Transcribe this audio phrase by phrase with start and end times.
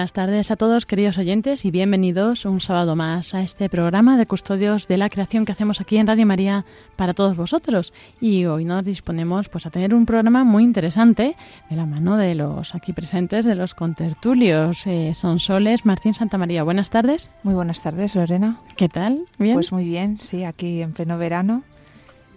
[0.00, 4.24] Buenas tardes a todos, queridos oyentes, y bienvenidos un sábado más a este programa de
[4.24, 6.64] Custodios de la Creación que hacemos aquí en Radio María
[6.96, 7.92] para todos vosotros.
[8.18, 11.36] Y hoy nos disponemos pues a tener un programa muy interesante
[11.68, 14.86] de la mano de los aquí presentes, de los contertulios.
[14.86, 16.62] Eh, son Soles, Martín Santa María.
[16.62, 17.28] Buenas tardes.
[17.42, 18.58] Muy buenas tardes, Lorena.
[18.78, 19.26] ¿Qué tal?
[19.38, 19.52] ¿Bien?
[19.52, 21.62] Pues muy bien, sí, aquí en pleno verano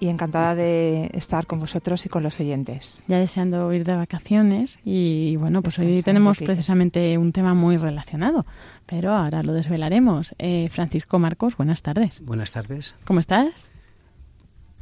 [0.04, 3.02] y encantada de estar con vosotros y con los oyentes.
[3.08, 8.46] Ya deseando ir de vacaciones y bueno, pues hoy tenemos precisamente un tema muy relacionado,
[8.86, 10.36] pero ahora lo desvelaremos.
[10.40, 12.20] Eh, Francisco Marcos, buenas tardes.
[12.20, 12.96] Buenas tardes.
[13.06, 13.72] ¿Cómo estás?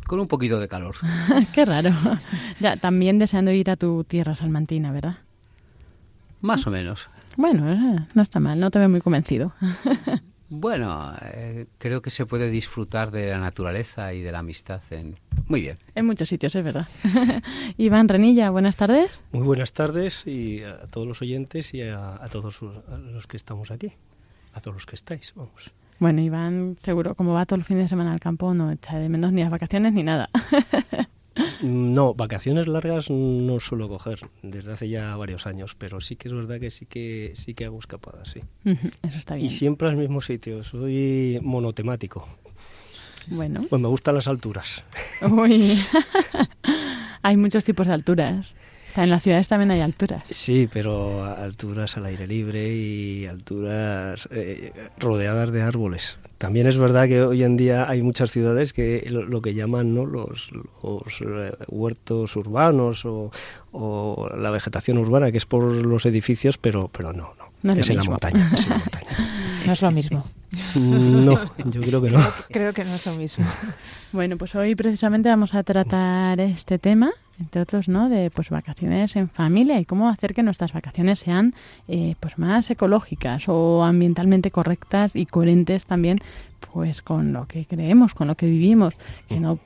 [0.08, 0.96] Con un poquito de calor.
[1.54, 1.92] Qué raro.
[2.60, 5.18] Ya, también deseando ir a tu tierra salmantina, ¿verdad?
[6.42, 7.12] Más o menos.
[7.38, 9.54] Bueno, eh, no está mal, no te veo muy convencido.
[10.54, 15.16] Bueno, eh, creo que se puede disfrutar de la naturaleza y de la amistad en...
[15.48, 15.78] Muy bien.
[15.96, 16.90] En muchos sitios, es verdad.
[17.78, 19.24] Iván Renilla, buenas tardes.
[19.32, 23.72] Muy buenas tardes y a todos los oyentes y a, a todos los que estamos
[23.72, 23.94] aquí,
[24.54, 25.72] a todos los que estáis, vamos.
[26.00, 29.08] Bueno, Iván, seguro, como va todo el fin de semana al campo, no echa de
[29.08, 30.30] menos ni las vacaciones ni nada.
[31.62, 36.34] No, vacaciones largas no suelo coger desde hace ya varios años, pero sí que es
[36.34, 38.42] verdad que sí que sí que hago escapadas, sí.
[38.66, 39.46] Eso está bien.
[39.46, 42.28] Y siempre al mismo sitio, soy monotemático.
[43.28, 43.66] Bueno.
[43.70, 44.84] Pues me gustan las alturas.
[45.22, 45.78] Uy.
[47.22, 48.54] Hay muchos tipos de alturas.
[48.96, 50.24] En las ciudades también hay alturas.
[50.30, 56.18] Sí, pero alturas al aire libre y alturas eh, rodeadas de árboles.
[56.38, 60.06] También es verdad que hoy en día hay muchas ciudades que lo, que llaman ¿no?
[60.06, 60.50] los,
[61.22, 63.32] eh, huertos urbanos o,
[64.36, 67.34] la vegetación urbana, que es por los edificios, pero, pero no,
[67.64, 69.41] no, es, en la montaña, es en la montaña.
[69.66, 70.26] No es lo mismo.
[70.76, 72.20] No, yo creo que no.
[72.50, 73.46] Creo que no es lo mismo.
[74.14, 78.10] Bueno, pues hoy precisamente vamos a tratar este tema, entre otros, ¿no?
[78.10, 81.56] De pues vacaciones en familia y cómo hacer que nuestras vacaciones sean
[81.88, 86.20] eh, pues más ecológicas o ambientalmente correctas y coherentes también
[86.74, 88.96] pues con lo que creemos, con lo que vivimos,
[89.28, 89.60] que no,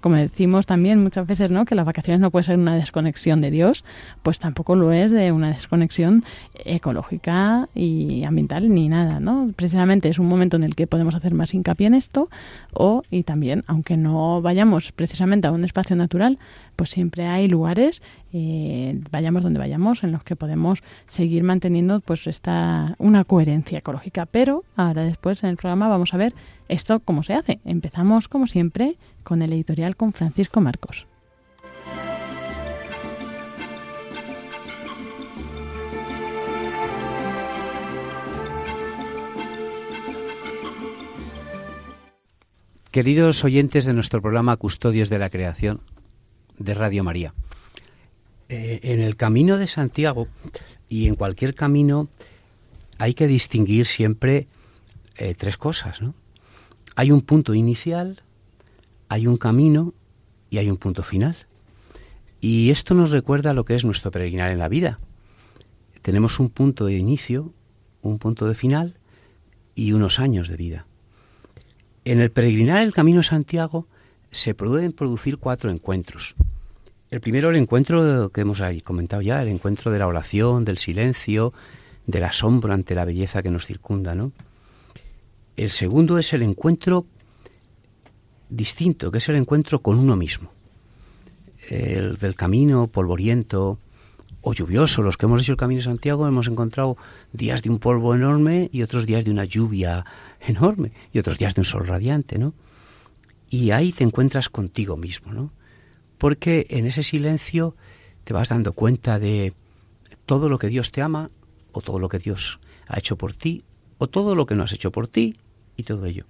[0.00, 1.64] como decimos también muchas veces, ¿no?
[1.64, 3.84] Que las vacaciones no puede ser una desconexión de Dios,
[4.22, 6.24] pues tampoco lo es de una desconexión
[6.64, 9.50] ecológica y ambiental ni nada, ¿no?
[9.54, 12.28] Precisamente es un momento en el que podemos hacer más hincapié en esto
[12.72, 16.38] o y también, aunque no vayamos precisamente a un espacio natural,
[16.80, 18.00] pues siempre hay lugares,
[18.32, 24.24] eh, vayamos donde vayamos, en los que podemos seguir manteniendo pues esta una coherencia ecológica.
[24.24, 26.34] Pero ahora después en el programa vamos a ver
[26.68, 27.60] esto cómo se hace.
[27.66, 31.06] Empezamos como siempre con el editorial con Francisco Marcos.
[42.90, 45.82] Queridos oyentes de nuestro programa Custodios de la Creación
[46.60, 47.34] de Radio María,
[48.48, 50.28] eh, en el camino de Santiago
[50.88, 52.08] y en cualquier camino
[52.98, 54.46] hay que distinguir siempre
[55.16, 56.14] eh, tres cosas, ¿no?
[56.96, 58.22] Hay un punto inicial,
[59.08, 59.94] hay un camino
[60.50, 61.36] y hay un punto final.
[62.40, 64.98] Y esto nos recuerda lo que es nuestro peregrinar en la vida.
[66.02, 67.52] Tenemos un punto de inicio,
[68.02, 68.96] un punto de final
[69.74, 70.86] y unos años de vida.
[72.04, 73.86] En el peregrinar el Camino de Santiago
[74.30, 76.34] se pueden producir cuatro encuentros.
[77.10, 81.52] El primero, el encuentro que hemos comentado ya, el encuentro de la oración, del silencio,
[82.06, 84.32] del asombro ante la belleza que nos circunda, ¿no?
[85.56, 87.06] El segundo es el encuentro
[88.48, 90.50] distinto, que es el encuentro con uno mismo.
[91.68, 93.78] El del camino polvoriento
[94.42, 96.96] o lluvioso, los que hemos hecho el Camino de Santiago hemos encontrado
[97.32, 100.04] días de un polvo enorme y otros días de una lluvia
[100.40, 102.54] enorme y otros días de un sol radiante, ¿no?
[103.50, 105.52] Y ahí te encuentras contigo mismo, ¿no?
[106.16, 107.76] Porque en ese silencio
[108.24, 109.52] te vas dando cuenta de
[110.24, 111.30] todo lo que Dios te ama
[111.72, 113.64] o todo lo que Dios ha hecho por ti
[113.98, 115.36] o todo lo que no has hecho por ti
[115.76, 116.24] y todo ello.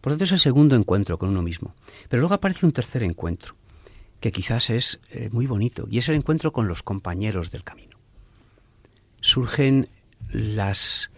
[0.00, 1.74] Por lo tanto es el segundo encuentro con uno mismo.
[2.08, 3.54] Pero luego aparece un tercer encuentro,
[4.20, 7.96] que quizás es eh, muy bonito, y es el encuentro con los compañeros del camino.
[9.20, 9.88] Surgen
[10.30, 11.10] las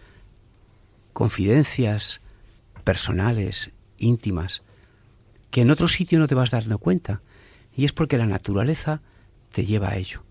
[1.13, 2.21] confidencias
[2.83, 4.63] personales, íntimas,
[5.51, 7.21] que en otro sitio no te vas dando cuenta,
[7.75, 9.01] y es porque la naturaleza
[9.51, 10.23] te lleva a ello.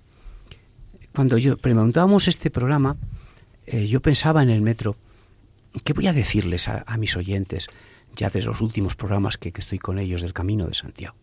[1.14, 2.96] Cuando yo preguntábamos este programa,
[3.66, 4.96] eh, yo pensaba en el metro,
[5.84, 7.68] ¿qué voy a decirles a, mis oyentes
[8.16, 11.16] ya de los últimos programas que, que estoy con ellos del Camino de Santiago?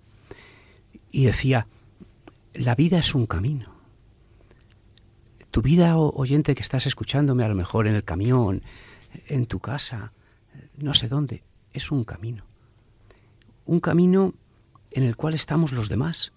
[1.11, 1.67] Y decía,
[2.53, 3.73] la vida es un camino.
[5.51, 8.61] Tu vida, oyente que estás escuchándome a lo mejor en el camión,
[9.27, 10.11] en tu casa,
[10.77, 11.43] no sé dónde,
[11.73, 12.46] es un camino.
[13.67, 14.33] Un camino
[14.91, 16.31] en el cual estamos los demás,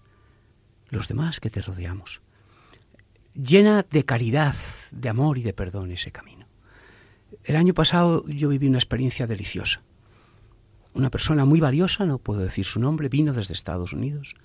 [0.89, 2.21] los demás que te rodeamos.
[3.33, 4.55] Llena de caridad,
[4.91, 6.45] de amor y de perdón ese camino.
[7.45, 9.81] El año pasado yo viví una experiencia deliciosa.
[10.93, 14.35] Una persona muy valiosa, no puedo decir su nombre, vino desde Estados Unidos.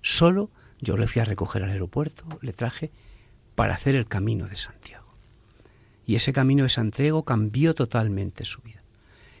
[0.00, 0.48] Solo
[0.80, 2.92] yo le fui a recoger al aeropuerto, le traje
[3.56, 5.12] para hacer el camino de Santiago.
[6.06, 8.84] Y ese camino de Santiago cambió totalmente su vida.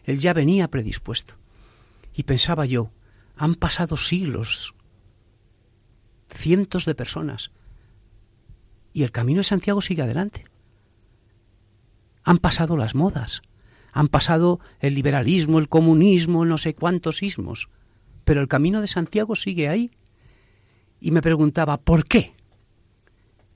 [0.02, 1.37] Él ya venía predispuesto.
[2.18, 2.90] Y pensaba yo,
[3.36, 4.74] han pasado siglos,
[6.28, 7.52] cientos de personas,
[8.92, 10.44] y el camino de Santiago sigue adelante.
[12.24, 13.42] Han pasado las modas,
[13.92, 17.68] han pasado el liberalismo, el comunismo, no sé cuántos ismos,
[18.24, 19.92] pero el camino de Santiago sigue ahí.
[20.98, 22.34] Y me preguntaba, ¿por qué?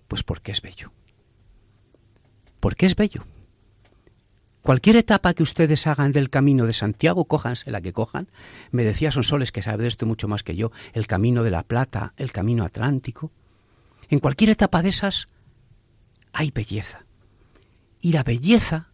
[0.06, 0.92] Pues porque es bello.
[2.60, 3.24] Porque es bello.
[4.62, 8.28] Cualquier etapa que ustedes hagan del camino de Santiago, cójanse la que cojan,
[8.70, 11.64] me decía Sonsoles, que sabe de esto mucho más que yo, el camino de la
[11.64, 13.32] Plata, el camino atlántico.
[14.08, 15.28] En cualquier etapa de esas
[16.32, 17.04] hay belleza.
[18.00, 18.92] Y la belleza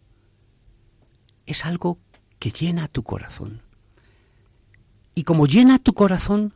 [1.45, 1.99] es algo
[2.39, 3.63] que llena tu corazón.
[5.15, 6.55] Y como llena tu corazón,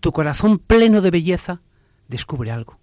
[0.00, 1.60] tu corazón pleno de belleza,
[2.08, 2.78] descubre algo.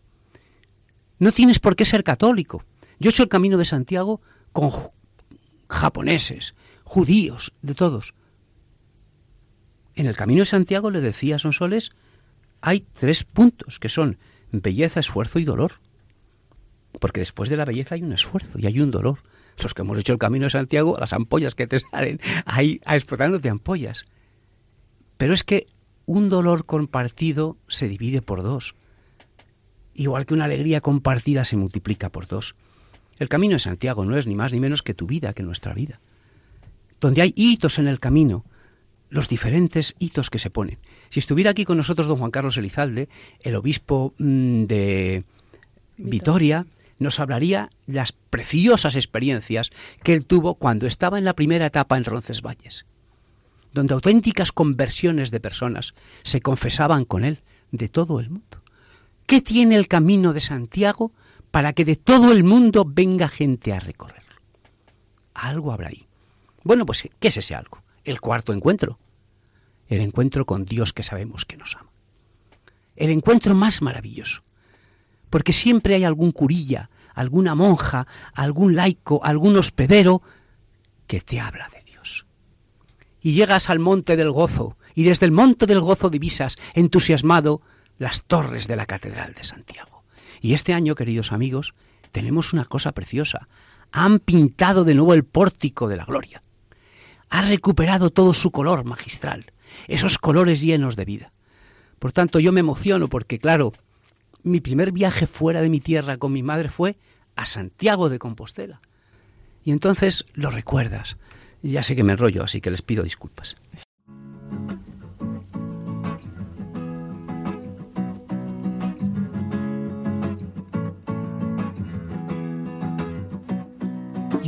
[1.19, 2.63] No tienes por qué ser católico.
[2.99, 4.21] Yo he hecho el camino de Santiago
[4.53, 4.69] con
[5.75, 8.13] japoneses, judíos, de todos.
[9.95, 11.91] En el camino de Santiago, le decía a Sonsoles,
[12.61, 14.17] hay tres puntos que son
[14.51, 15.73] belleza, esfuerzo y dolor.
[16.99, 19.19] porque después de la belleza hay un esfuerzo y hay un dolor.
[19.61, 23.49] Los que hemos hecho el camino de Santiago, las ampollas que te salen ahí explotándote
[23.49, 24.05] ampollas.
[25.17, 25.67] Pero es que
[26.05, 28.75] un dolor compartido se divide por dos.
[29.93, 32.55] Igual que una alegría compartida se multiplica por dos.
[33.17, 35.73] El camino de Santiago no es ni más ni menos que tu vida, que nuestra
[35.73, 35.99] vida.
[36.99, 38.45] Donde hay hitos en el camino,
[39.09, 40.79] los diferentes hitos que se ponen.
[41.09, 43.07] Si estuviera aquí con nosotros don Juan Carlos Elizalde,
[43.41, 45.23] el obispo mm, de
[45.97, 46.65] Vitoria,
[46.99, 49.69] nos hablaría de las preciosas experiencias
[50.03, 52.85] que él tuvo cuando estaba en la primera etapa en Roncesvalles,
[53.73, 55.93] donde auténticas conversiones de personas
[56.23, 57.41] se confesaban con él
[57.71, 58.61] de todo el mundo.
[59.25, 61.11] ¿Qué tiene el camino de Santiago
[61.55, 64.35] para que de todo el mundo venga gente a recorrerlo?
[65.33, 66.05] Algo habrá ahí.
[66.65, 67.81] Bueno, pues ¿qué es ese algo?
[68.03, 68.99] El cuarto encuentro.
[69.87, 71.91] El encuentro con Dios que sabemos que nos ama.
[72.97, 74.43] El encuentro más maravilloso
[75.29, 80.21] porque siempre hay algún curilla, alguna monja, algún laico, algún hospedero
[81.07, 82.25] que te habla de Dios.
[83.21, 87.61] Y llegas al monte del gozo, y desde el monte del gozo divisas, entusiasmado,
[87.97, 89.94] las torres de la Catedral de Santiago.
[90.45, 91.73] Y este año, queridos amigos,
[92.11, 93.47] tenemos una cosa preciosa.
[93.91, 96.43] Han pintado de nuevo el pórtico de la gloria.
[97.31, 99.51] Ha recuperado todo su color magistral,
[99.87, 101.33] esos colores llenos de vida.
[101.97, 103.73] Por tanto, yo me emociono porque, claro,
[104.43, 106.95] mi primer viaje fuera de mi tierra con mi madre fue
[107.35, 108.81] a Santiago de Compostela.
[109.63, 111.17] Y entonces lo recuerdas.
[111.63, 113.57] Ya sé que me enrollo, así que les pido disculpas.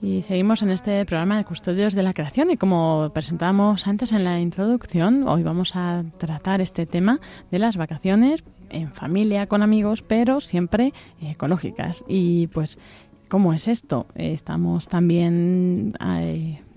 [0.00, 4.24] Y seguimos en este programa de Custodios de la Creación y como presentamos antes en
[4.24, 10.02] la introducción, hoy vamos a tratar este tema de las vacaciones en familia, con amigos,
[10.02, 12.04] pero siempre ecológicas.
[12.08, 12.78] Y pues
[13.28, 14.06] ¿Cómo es esto?
[14.14, 15.92] Estamos también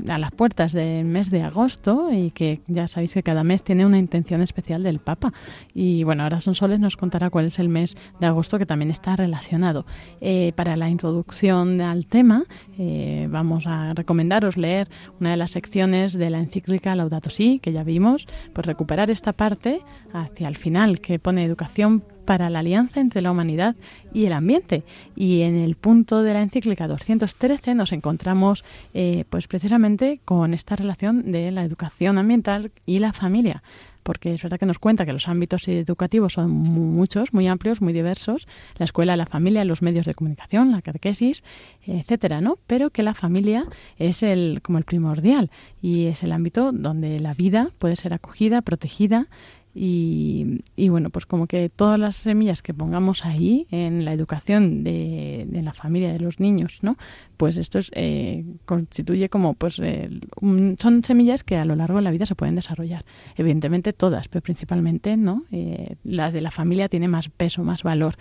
[0.07, 3.85] a, las puertas del mes de agosto y que ya sabéis que cada mes tiene
[3.85, 5.33] una intención especial del Papa.
[5.73, 9.15] Y bueno, ahora Sonsoles nos contará cuál es el mes de agosto que también está
[9.15, 9.85] relacionado.
[10.19, 12.43] Eh, para la introducción al tema,
[12.77, 14.89] eh, vamos a recomendaros leer
[15.19, 19.33] una de las secciones de la encíclica Laudato Si, que ya vimos, pues recuperar esta
[19.33, 19.81] parte
[20.13, 23.75] hacia el final que pone educación para la alianza entre la humanidad
[24.13, 24.83] y el ambiente.
[25.15, 29.90] Y en el punto de la encíclica 213 nos encontramos eh, pues precisamente
[30.25, 33.63] con esta relación de la educación ambiental y la familia
[34.03, 37.93] porque es verdad que nos cuenta que los ámbitos educativos son muchos, muy amplios, muy
[37.93, 41.43] diversos, la escuela, la familia, los medios de comunicación, la catequesis,
[41.85, 42.57] etcétera, ¿no?
[42.67, 43.65] Pero que la familia
[43.97, 48.61] es el como el primordial y es el ámbito donde la vida puede ser acogida,
[48.61, 49.27] protegida
[49.73, 54.83] y, y, bueno, pues como que todas las semillas que pongamos ahí en la educación
[54.83, 56.97] de, de la familia, de los niños, ¿no?
[57.37, 62.11] Pues esto es, eh, constituye como, pues, son semillas que a lo largo de la
[62.11, 63.05] vida se pueden desarrollar.
[63.35, 65.45] Evidentemente todas, pero principalmente, ¿no?
[65.51, 68.15] Eh, la de la familia tiene más peso, más valor.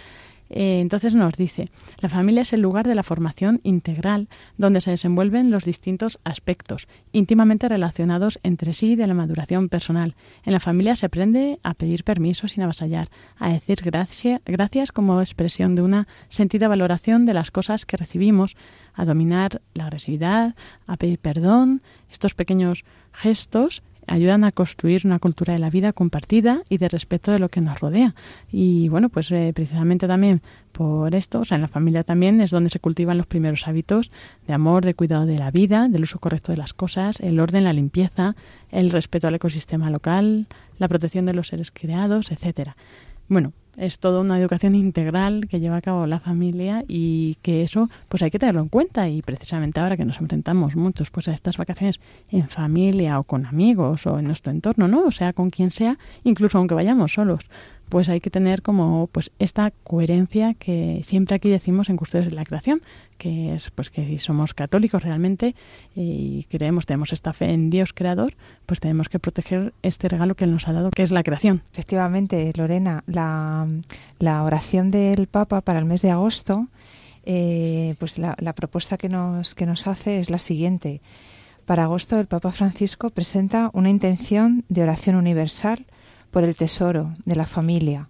[0.51, 1.69] Eh, entonces nos dice,
[2.01, 4.29] la familia es el lugar de la formación integral
[4.59, 10.17] donde se desenvuelven los distintos aspectos íntimamente relacionados entre sí de la maduración personal.
[10.45, 15.75] En la familia se aprende a pedir permiso sin avasallar, a decir gracias como expresión
[15.75, 18.57] de una sentida valoración de las cosas que recibimos,
[18.95, 20.55] a dominar la agresividad,
[20.87, 21.83] a pedir perdón.
[22.11, 27.31] Estos pequeños gestos ayudan a construir una cultura de la vida compartida y de respeto
[27.31, 28.15] de lo que nos rodea.
[28.51, 32.51] Y bueno, pues eh, precisamente también por esto, o sea, en la familia también es
[32.51, 34.11] donde se cultivan los primeros hábitos
[34.49, 37.63] de amor, de cuidado de la vida, del uso correcto de las cosas, el orden,
[37.65, 38.35] la limpieza,
[38.71, 40.49] el respeto al ecosistema local,
[40.79, 42.77] la protección de los seres creados, etcétera.
[43.29, 47.89] Bueno, es toda una educación integral que lleva a cabo la familia y que eso
[48.09, 51.33] pues hay que tenerlo en cuenta y precisamente ahora que nos enfrentamos muchos pues a
[51.33, 52.01] estas vacaciones
[52.31, 55.05] en familia o con amigos o en nuestro entorno, ¿no?
[55.05, 57.41] O sea, con quien sea, incluso aunque vayamos solos,
[57.91, 62.37] pues hay que tener como pues esta coherencia que siempre aquí decimos en Custodios de
[62.37, 62.81] la Creación,
[63.19, 65.55] que es pues que si somos católicos realmente
[65.95, 70.45] y creemos, tenemos esta fe en Dios creador, pues tenemos que proteger este regalo que
[70.45, 71.63] Él nos ha dado, que es la creación.
[71.73, 73.67] Efectivamente, Lorena, la,
[74.19, 76.69] la oración del Papa para el mes de agosto,
[77.25, 81.03] eh, pues la, la propuesta que nos, que nos hace es la siguiente.
[81.67, 85.87] Para agosto el Papa Francisco presenta una intención de oración universal
[86.31, 88.09] por el tesoro de la familia,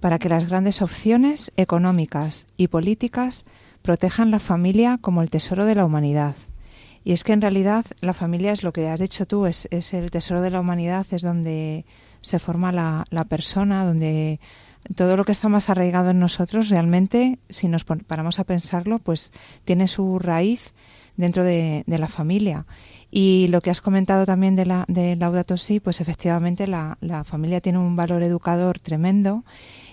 [0.00, 3.44] para que las grandes opciones económicas y políticas
[3.82, 6.34] protejan la familia como el tesoro de la humanidad.
[7.04, 9.94] Y es que en realidad la familia es lo que has dicho tú, es, es
[9.94, 11.86] el tesoro de la humanidad, es donde
[12.20, 14.38] se forma la, la, persona, donde
[14.94, 19.32] todo lo que está más arraigado en nosotros realmente, si nos paramos a pensarlo, pues
[19.64, 20.74] tiene su raíz
[21.20, 22.66] dentro de, la familia.
[23.10, 27.24] Y lo que has comentado también de, la, de Laudato Si, pues efectivamente la, la
[27.24, 29.44] familia tiene un valor educador tremendo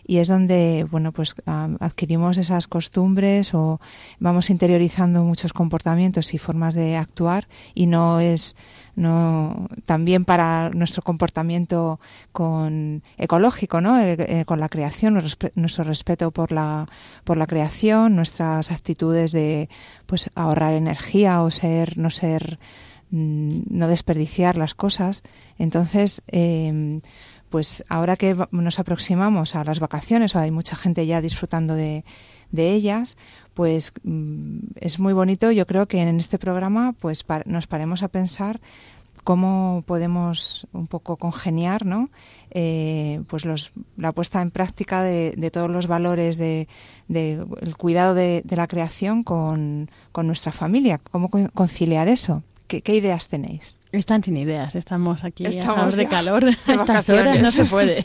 [0.08, 3.80] y es donde bueno pues adquirimos esas costumbres o
[4.20, 8.56] vamos interiorizando muchos comportamientos y formas de actuar y no es
[8.96, 12.00] no también para nuestro comportamiento
[12.32, 15.22] con ecológico no eh, eh, con la creación
[15.56, 16.88] nuestro respeto por la
[17.24, 19.70] por la creación nuestras actitudes de
[20.06, 22.60] pues ahorrar energía o ser no ser
[23.12, 25.24] mm, no desperdiciar las cosas.
[25.58, 27.02] Entonces eh,
[27.50, 32.04] pues ahora que nos aproximamos a las vacaciones, o hay mucha gente ya disfrutando de,
[32.54, 33.18] ellas,
[33.54, 35.51] pues mm, es muy bonito.
[35.51, 38.60] Yo creo que en este programa pues nos paremos a pensar
[39.24, 42.10] cómo podemos un poco congeniar ¿no?
[42.51, 43.44] Eh, pues
[43.98, 46.70] la puesta en práctica de, todos los valores de,
[47.10, 47.46] de
[47.77, 52.44] cuidado de, la creación con, nuestra familia, cómo conciliar eso.
[52.68, 53.76] ¿Qué, qué ideas tenéis?
[53.91, 58.03] Están sin ideas, estamos aquí estamos a de calor, a estas horas no se puede.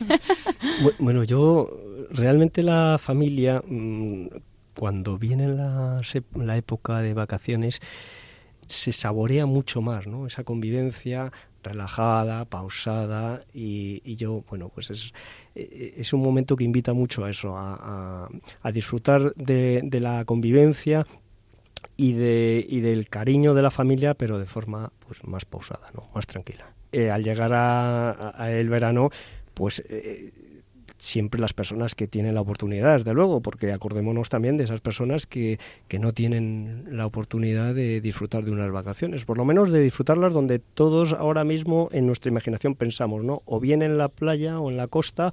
[0.98, 1.70] bueno, yo
[2.10, 4.26] realmente la familia, mm,
[4.78, 6.00] cuando viene la,
[6.34, 7.80] la época de vacaciones,
[8.68, 10.26] se saborea mucho más, ¿no?
[10.26, 15.12] Esa convivencia relajada, pausada y, yo, bueno, pues es,
[15.54, 18.28] es, un momento que invita mucho a eso, a,
[18.62, 21.06] a, disfrutar de, de, la convivencia
[22.02, 26.08] y, de, y del cariño de la familia, pero de forma pues más pausada, ¿no?
[26.16, 26.66] más tranquila.
[26.90, 29.10] Eh, al llegar a, a, el verano,
[29.54, 30.32] pues eh,
[30.98, 35.26] siempre las personas que tienen la oportunidad, desde luego, porque acordémonos también de esas personas
[35.26, 39.80] que, que no tienen la oportunidad de disfrutar de unas vacaciones, por lo menos de
[39.80, 43.42] disfrutarlas donde todos ahora mismo en nuestra imaginación pensamos, ¿no?
[43.44, 45.32] O bien en la playa o en la costa,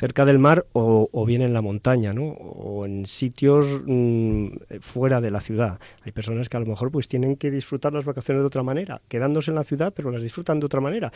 [0.00, 2.22] cerca del mar o, bien en la montaña, ¿no?
[2.22, 4.46] O en sitios mmm,
[4.80, 5.78] fuera de la ciudad.
[6.02, 9.02] Hay personas que a lo mejor pues tienen que disfrutar las vacaciones de otra manera,
[9.08, 11.12] quedándose en la ciudad, pero las disfrutan de otra manera.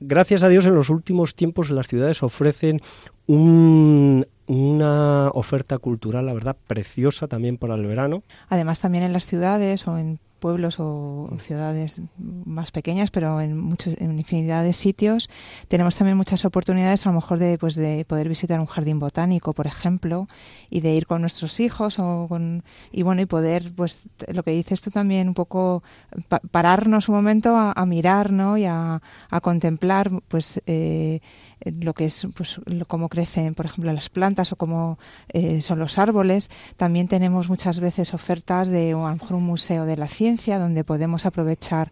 [0.00, 2.80] Gracias a Dios en los últimos tiempos las ciudades ofrecen
[3.26, 8.22] un, una oferta cultural, la verdad, preciosa también para el verano.
[8.48, 13.94] Además también en las ciudades o en pueblos o ciudades más pequeñas, pero en, muchos,
[13.98, 15.30] en infinidad de sitios.
[15.68, 19.52] Tenemos también muchas oportunidades, a lo mejor, de, pues, de poder visitar un jardín botánico,
[19.52, 20.26] por ejemplo,
[20.70, 24.50] y de ir con nuestros hijos o con, y bueno, y poder, pues, lo que
[24.50, 25.82] dices tú también, un poco
[26.28, 28.56] pa pararnos un momento a, a mirar, ¿no?
[28.56, 31.20] Y a, a contemplar, pues, eh,
[31.64, 35.98] lo que es pues cómo crecen por ejemplo las plantas o cómo eh, son los
[35.98, 36.50] árboles.
[36.76, 41.90] También tenemos muchas veces ofertas de un museo de la ciencia donde podemos aprovechar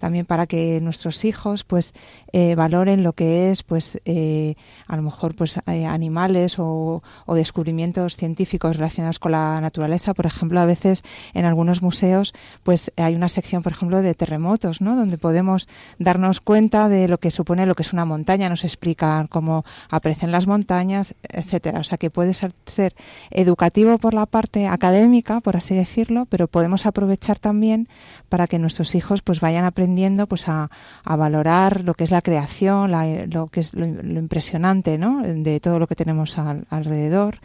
[0.00, 1.94] también para que nuestros hijos pues
[2.32, 4.54] eh, valoren lo que es pues eh,
[4.88, 10.14] a lo mejor pues eh, animales o, descubrimientos científicos relacionados con la naturaleza.
[10.14, 11.02] Por ejemplo a veces
[11.34, 12.32] en algunos museos
[12.64, 17.18] pues hay una sección por ejemplo de terremotos no donde podemos darnos cuenta de lo
[17.18, 21.80] que supone lo que es una montaña nos explican cómo aparecen las montañas etcétera.
[21.80, 22.94] O sea que puede ser, ser
[23.30, 27.88] educativo por la parte académica por así decirlo pero podemos aprovechar también
[28.30, 29.89] para que nuestros hijos pues vayan aprendiendo
[30.26, 30.70] pues a,
[31.04, 35.22] a, valorar lo que es la creación, la, lo que es lo, lo, impresionante ¿no?
[35.22, 37.38] de todo lo que tenemos al, alrededor.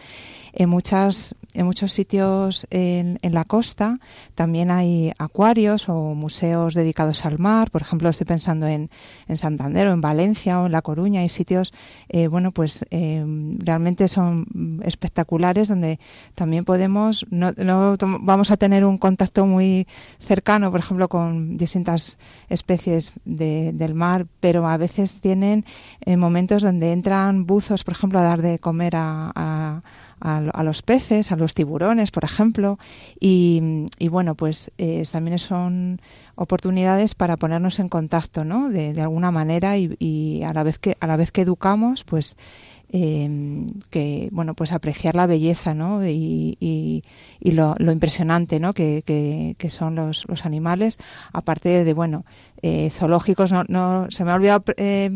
[0.57, 3.99] En, muchas, en muchos sitios en, en, la costa
[4.35, 7.71] también hay acuarios o museos dedicados al mar.
[7.71, 8.89] Por ejemplo, estoy pensando en,
[9.27, 11.19] en Santander o en Valencia o en La Coruña.
[11.19, 11.73] Hay sitios,
[12.07, 13.23] eh, bueno, pues eh,
[13.59, 15.99] realmente son espectaculares donde
[16.35, 19.87] también podemos, no, no vamos a tener un contacto muy
[20.19, 25.65] cercano, por ejemplo, con distintas especies de, del mar, pero a veces tienen
[26.05, 29.81] eh, momentos donde entran buzos, por ejemplo, a dar de comer a, a
[30.19, 32.79] a, los peces, a los tiburones, por ejemplo,
[33.19, 36.01] y, y bueno, pues eh, también son
[36.35, 38.69] oportunidades para ponernos en contacto, ¿no?
[38.69, 42.35] De, alguna manera y, a la vez que a la vez que educamos, pues
[42.89, 46.07] Em, que bueno pues apreciar la belleza ¿no?
[46.07, 47.03] y,
[47.41, 48.73] lo, impresionante ¿no?
[48.73, 50.99] que, son los, animales
[51.33, 52.25] aparte de bueno
[52.61, 55.11] eh, zoológicos no, no se me ha olvidado eh,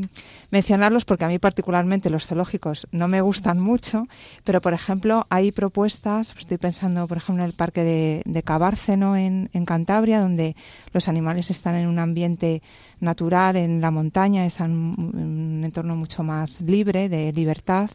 [0.51, 4.07] mencionarlos porque a mí particularmente los zoológicos no me gustan mucho
[4.43, 9.15] pero por ejemplo hay propuestas estoy pensando por ejemplo en el parque de, de Cabárceno
[9.15, 10.55] en, en Cantabria donde
[10.93, 12.61] los animales están en un ambiente
[12.99, 17.89] natural en la montaña, están en un entorno mucho más libre, de libertad.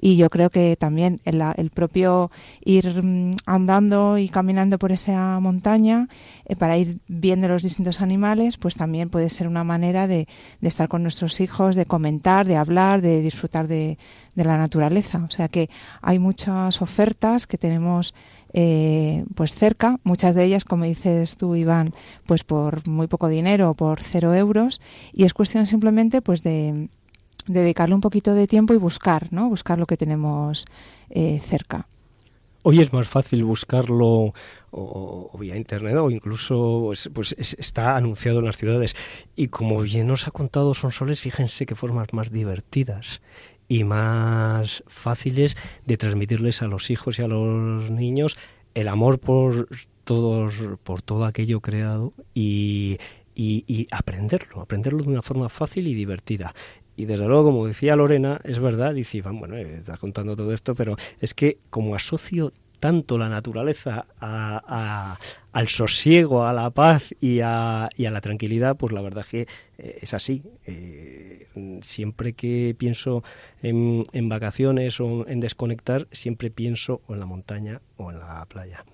[0.00, 2.30] Y yo creo que también el, el propio
[2.64, 6.08] ir mm, andando y caminando por esa montaña
[6.46, 10.26] eh, para ir viendo los distintos animales, pues también puede ser una manera de,
[10.62, 13.98] estar con nuestros hijos, de comentar, de hablar, de disfrutar de,
[14.34, 15.24] de la naturaleza.
[15.26, 15.68] O sea que
[16.02, 18.14] hay muchas ofertas que tenemos
[18.56, 21.92] eh, pues cerca, muchas de ellas, como dices tú, Iván,
[22.24, 24.80] pues por muy poco dinero, por cero euros,
[25.12, 26.88] y es cuestión simplemente pues de,
[27.46, 29.48] dedicarle un poquito de tiempo y buscar, ¿no?
[29.48, 30.66] Buscar lo que tenemos
[31.10, 31.88] eh, cerca.
[32.66, 34.32] Hoy es más fácil buscarlo
[34.70, 38.96] o, vía internet o incluso pues, pues está anunciado en las ciudades.
[39.36, 43.20] Y como bien nos ha contado Sonsoles, fíjense qué formas más divertidas
[43.68, 48.38] y más fáciles de transmitirles a los hijos y a los niños
[48.72, 49.68] el amor por
[50.04, 52.96] todos por todo aquello creado y,
[53.34, 56.54] y, aprenderlo, aprenderlo de una forma fácil y divertida.
[56.96, 60.52] Y desde luego, como decía Lorena, es verdad, dice Iván, bueno, eh, está contando todo
[60.52, 62.52] esto, pero es que como asocio
[62.84, 69.00] tanto la naturaleza al sosiego, a la paz y a, a, la tranquilidad, pues la
[69.00, 69.46] verdad que
[69.78, 70.42] eh, es así.
[70.66, 71.48] Eh,
[71.80, 73.24] siempre que pienso
[73.62, 78.44] en, en vacaciones o en desconectar, siempre pienso o en la montaña o en la
[78.44, 78.84] playa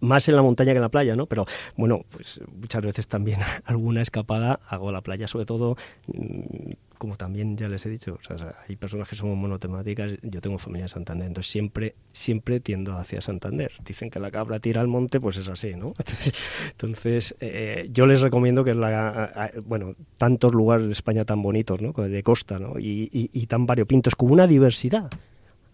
[0.00, 1.26] más en la montaña que en la playa, ¿no?
[1.26, 5.76] Pero bueno, pues muchas veces también alguna escapada hago a la playa, sobre todo
[6.08, 10.40] mm, como también ya les he dicho, o sea, hay personas que somos monotemáticas, yo
[10.40, 13.72] tengo familia en Santander, entonces siempre, siempre tiendo hacia Santander.
[13.84, 15.92] Dicen que la cabra tira al monte, pues es así, ¿no?
[16.70, 21.92] Entonces, eh, yo les recomiendo que la, bueno, tantos lugares de España tan bonitos, ¿no?
[21.92, 22.78] De costa, ¿no?
[22.78, 25.10] Y, y tan variopintos, con una diversidad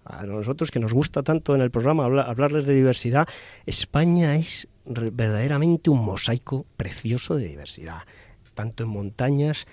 [0.05, 3.29] a nosotros que nos gusta tanto en el programa hablarles de diversidad,
[3.67, 8.03] España es verdaderamente un mosaico precioso de diversidad,
[8.55, 9.67] tanto en montañas,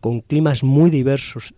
[0.00, 1.54] con climas muy diversos,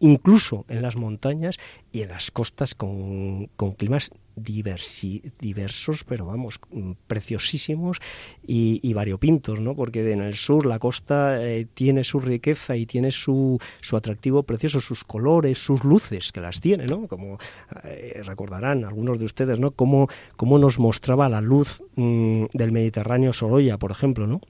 [0.00, 1.56] incluso en las montañas
[1.92, 7.98] y en las costas con, con climas diversos, pero vamos, mm, preciosísimos
[8.46, 9.74] y, variopintos, ¿no?
[9.74, 14.42] Porque en el sur la costa eh, tiene su riqueza y tiene su, su atractivo
[14.42, 17.06] precioso, sus colores, sus luces, que las tiene, ¿no?
[17.08, 17.38] Como
[17.84, 19.70] eh, recordarán algunos de ustedes, ¿no?
[19.72, 24.40] Cómo, cómo nos mostraba la luz mm, del Mediterráneo Sorolla, por ejemplo, ¿no?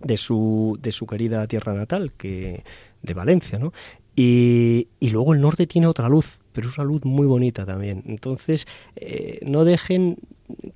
[0.00, 2.64] De su, de su querida tierra natal, que
[3.02, 3.72] de Valencia, ¿no?
[4.16, 8.02] Y, y, luego el norte tiene otra luz, pero es una luz muy bonita también.
[8.06, 10.18] Entonces, eh, no dejen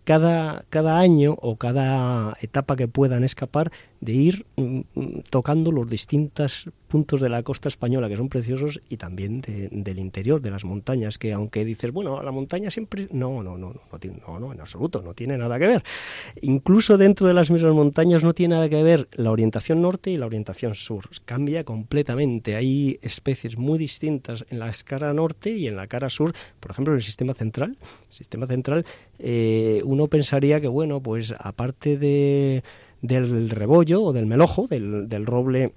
[0.05, 5.89] cada, cada año o cada etapa que puedan escapar de ir mm, mm, tocando los
[5.89, 10.65] distintos puntos de la costa española que son preciosos y también del interior de las
[10.65, 13.81] montañas que aunque dices bueno la montaña siempre no no no no
[14.29, 15.83] no, no en absoluto no tiene nada que ver.
[16.43, 20.17] Incluso dentro de las mismas montañas no tiene nada que ver la orientación norte y
[20.17, 21.09] la orientación sur.
[21.25, 22.57] Cambia completamente.
[22.57, 26.33] Hay especies muy distintas en la cara norte y en la cara sur.
[26.61, 27.77] Por ejemplo en el sistema central
[28.11, 28.85] sistema central
[29.19, 32.63] eh, uno pensaría que bueno pues aparte de
[33.03, 35.75] del rebollo o del melojo, del, del roble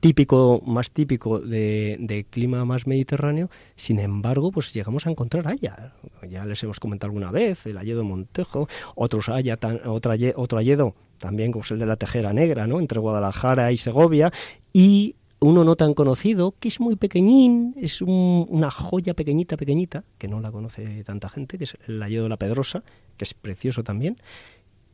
[0.00, 5.92] típico, más típico de, clima más mediterráneo, sin embargo, pues llegamos a encontrar haya.
[6.28, 11.52] Ya les hemos comentado alguna vez, el ayedo Montejo, otros haya, otra, otro ayedo también
[11.52, 12.80] como es el de la Tejera Negra, ¿no?
[12.80, 14.32] Entre Guadalajara y Segovia,
[14.72, 15.14] y
[15.46, 20.40] uno no tan conocido, que es muy pequeñín, es una joya pequeñita, pequeñita, que no
[20.40, 22.84] la conoce tanta gente, que es el de la Pedrosa,
[23.16, 24.18] que es precioso también,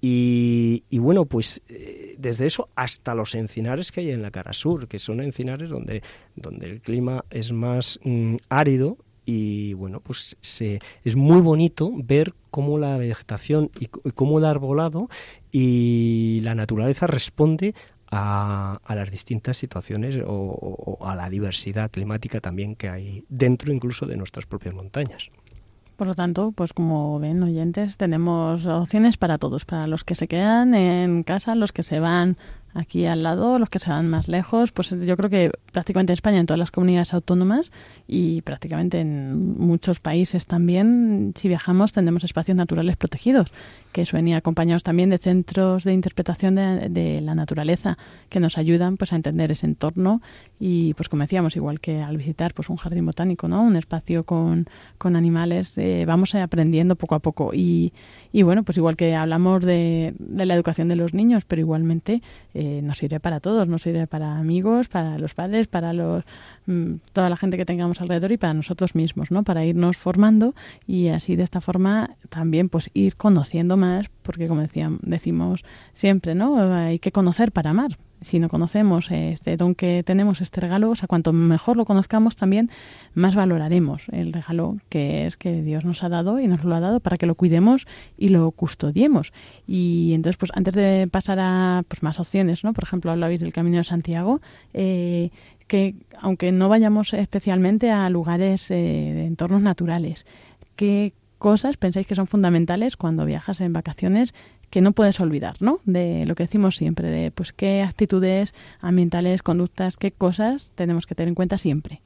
[0.01, 4.87] y, bueno, pues eh, desde eso hasta los encinares que hay en la cara sur,
[4.87, 6.03] que son encinares donde,
[6.37, 12.33] donde el clima es más mm, árido y bueno, pues se, es muy bonito ver
[12.51, 15.09] cómo la vegetación y, cómo el arbolado
[15.51, 17.75] y la naturaleza responde
[18.11, 24.07] a, a las distintas situaciones o a la diversidad climática también que hay dentro incluso
[24.07, 25.31] de nuestras propias montañas.
[25.99, 30.29] Por lo tanto, pues como ven oyentes, tenemos opciones para todos, para los que se
[30.29, 32.39] quedan en casa, los que se van
[32.75, 36.15] aquí al lado, los que se van más lejos, pues yo creo que prácticamente en
[36.15, 37.73] España, en todas las comunidades autónomas
[38.07, 43.53] y prácticamente en muchos países también, si viajamos, tendremos espacios naturales protegidos,
[43.93, 48.97] que suelen ir acompañados también de centros de interpretación de, la naturaleza, que nos ayudan
[48.97, 50.21] pues a entender ese entorno
[50.61, 53.63] y pues como decíamos, igual que al visitar pues un jardín botánico, ¿no?
[53.63, 54.67] Un espacio con,
[54.99, 57.93] con animales, eh, vamos aprendiendo poco a poco y,
[58.33, 62.23] y bueno, pues igual que hablamos de, de la educación de los niños, pero igualmente
[62.61, 66.25] eh, nos sirve para todos, nos sirve para amigos, para los padres, para los
[66.67, 69.45] mm, toda la gente que tengamos alrededor y para nosotros mismos, ¿no?
[69.45, 74.63] Para irnos formando y así de esta forma también pues ir conociendo más, porque como
[74.63, 76.75] decíamos, decimos siempre, ¿no?
[76.75, 80.95] Hay que conocer para amar si no conocemos este don que tenemos, este regalo, o
[80.95, 82.71] sea, cuanto mejor lo conozcamos también,
[83.15, 86.81] más valoraremos el regalo que es que Dios nos ha dado y nos lo ha
[86.81, 89.33] dado para que lo cuidemos y lo custodiemos.
[89.67, 92.73] Y entonces, pues antes de pasar a pues, más opciones, ¿no?
[92.73, 94.41] Por ejemplo, hablabais del Camino de Santiago,
[94.75, 95.31] eh,
[95.67, 100.27] que aunque no vayamos especialmente a lugares eh, de entornos naturales,
[100.77, 104.35] ¿qué cosas pensáis que son fundamentales cuando viajas en vacaciones
[104.71, 105.81] que no puedes olvidar, ¿no?
[105.85, 111.15] De lo que decimos siempre, de pues qué actitudes ambientales, conductas, qué cosas tenemos que
[111.15, 112.03] tener en cuenta siempre.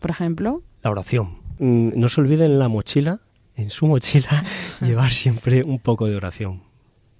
[0.00, 1.38] Por ejemplo, la oración.
[1.58, 3.20] Mm, no se olviden la mochila,
[3.56, 4.44] en su mochila
[4.80, 6.65] llevar siempre un poco de oración.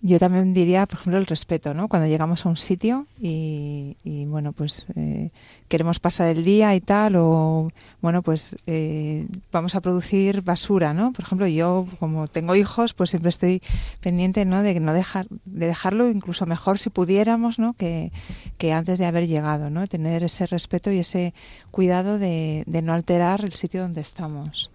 [0.03, 1.89] Yo también diría, por ejemplo, el respeto, ¿no?
[1.89, 5.31] Cuando llegamos a un sitio y, bueno, pues eh,
[5.69, 11.13] queremos pasar el día y tal, o bueno, pues eh, vamos a producir basura, ¿no?
[11.13, 13.63] Por ejemplo, yo como tengo hijos, pues siempre estoy
[14.01, 14.63] pendiente, ¿no?
[14.63, 17.73] De no dejar, de dejarlo incluso mejor si pudiéramos, ¿no?
[17.73, 18.13] Que,
[18.59, 19.87] que antes de haber llegado, ¿no?
[19.87, 21.33] Tener ese respeto y ese
[21.71, 24.71] cuidado de, de no alterar el sitio donde estamos.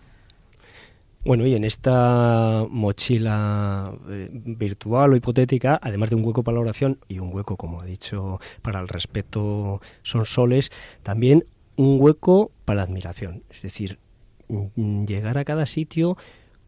[1.23, 6.61] Bueno, y en esta mochila eh, virtual o hipotética, además de un hueco para la
[6.61, 10.71] oración y un hueco, como he dicho, para el respeto son soles,
[11.03, 13.43] también un hueco para la admiración.
[13.51, 13.99] Es decir,
[14.47, 16.17] mm, llegar a cada sitio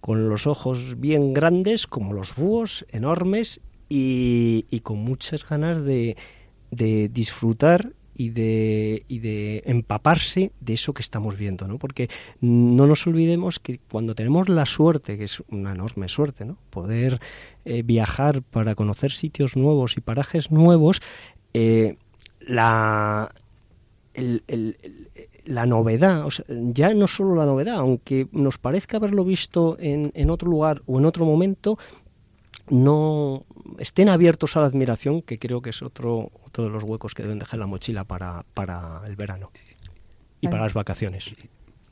[0.02, 6.16] con los ojos bien grandes, como los búhos, enormes, y, y con muchas ganas de,
[6.70, 11.78] de disfrutar y de, y de empaparse de eso que estamos viendo, ¿no?
[11.78, 12.10] Porque
[12.42, 16.58] no nos olvidemos que cuando tenemos la suerte, que es una enorme suerte, ¿no?
[16.70, 17.20] Poder
[17.66, 21.02] eh, viajar para conocer sitios nuevos y parajes nuevos,
[21.54, 21.98] eh,
[22.40, 23.34] la,
[25.46, 30.12] la novedad, o sea, ya no solo la novedad, aunque nos parezca haberlo visto en,
[30.14, 31.78] en otro lugar o en otro momento,
[32.70, 33.46] no
[33.80, 37.24] estén abiertos a la admiración, que creo que es otro, otro de los huecos que
[37.24, 39.52] deben dejar la mochila para, para el verano
[40.42, 41.32] y para las vacaciones.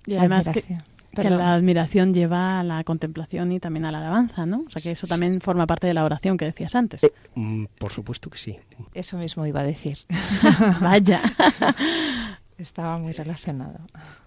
[0.06, 4.64] Y además que, la admiración lleva a la contemplación y también a la alabanza, ¿no?
[4.66, 7.04] O sea que eso también forma parte de la oración que decías antes.
[7.04, 8.58] Eh, mm, por supuesto que sí.
[8.94, 10.00] Eso mismo iba a decir.
[10.82, 11.22] Vaya.
[12.62, 13.80] Estaba muy relacionado.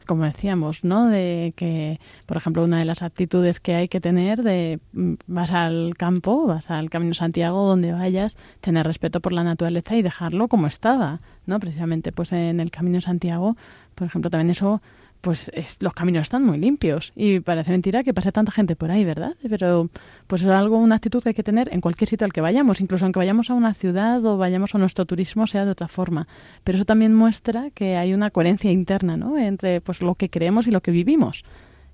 [0.07, 1.07] Como decíamos, ¿no?
[1.07, 5.53] De que, por ejemplo, una de las actitudes que hay que tener de mm, vas
[5.53, 10.49] al campo, vas al Camino Santiago, donde vayas, tener respeto por la naturaleza y dejarlo
[10.49, 11.61] como estaba, ¿no?
[11.61, 13.57] Precisamente, pues en el Camino Santiago,
[13.95, 14.83] por ejemplo, también eso
[15.25, 19.07] pues los caminos están muy limpios y parece mentira que pase tanta gente por ahí,
[19.07, 19.35] ¿verdad?
[19.49, 19.89] Pero
[20.27, 22.83] pues es algo, una actitud que hay que tener en cualquier sitio al que vayamos,
[22.83, 26.29] incluso aunque vayamos a una ciudad o vayamos a nuestro turismo sea de otra forma.
[26.63, 29.39] Pero eso también muestra que hay una coherencia interna, ¿no?
[29.39, 31.43] Entre pues lo que creemos y lo que vivimos.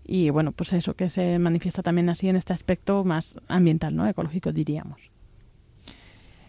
[0.05, 4.09] Y bueno, pues eso que se manifiesta también así en este aspecto más ambiental, ¿no?
[4.09, 5.09] Ecológico diríamos.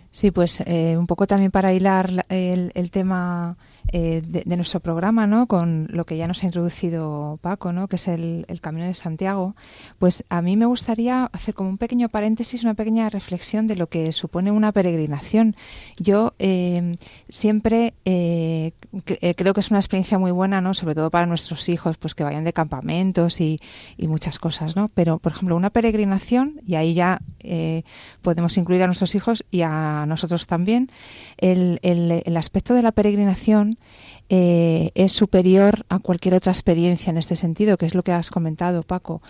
[0.10, 3.56] Sí, pues eh, un poco también para hilar el, el tema
[3.94, 5.48] eh, de, nuestro programa, ¿no?
[5.48, 7.88] Con lo que ya nos ha introducido Paco, ¿no?
[7.88, 9.56] Que es el, Camino de Santiago.
[9.98, 13.88] Pues a mí me gustaría hacer como un pequeño paréntesis, una pequeña reflexión de lo
[13.88, 15.56] que supone una peregrinación.
[15.98, 18.72] Yo eh, siempre eh,
[19.36, 20.74] creo que es una experiencia muy buena, ¿no?
[20.74, 23.60] Sobre todo para nuestros hijos, pues que vayan de campamentos y,
[23.98, 24.90] muchas cosas, ¿no?
[24.94, 27.22] Pero, por ejemplo, una peregrinación, y ahí ya
[28.22, 30.92] podemos incluir a nuestros hijos y a nosotros también,
[31.38, 33.71] el, el aspecto de la peregrinación
[34.30, 38.30] eh, es superior a cualquier otra experiencia en este sentido, que es lo que has
[38.30, 39.22] comentado, Paco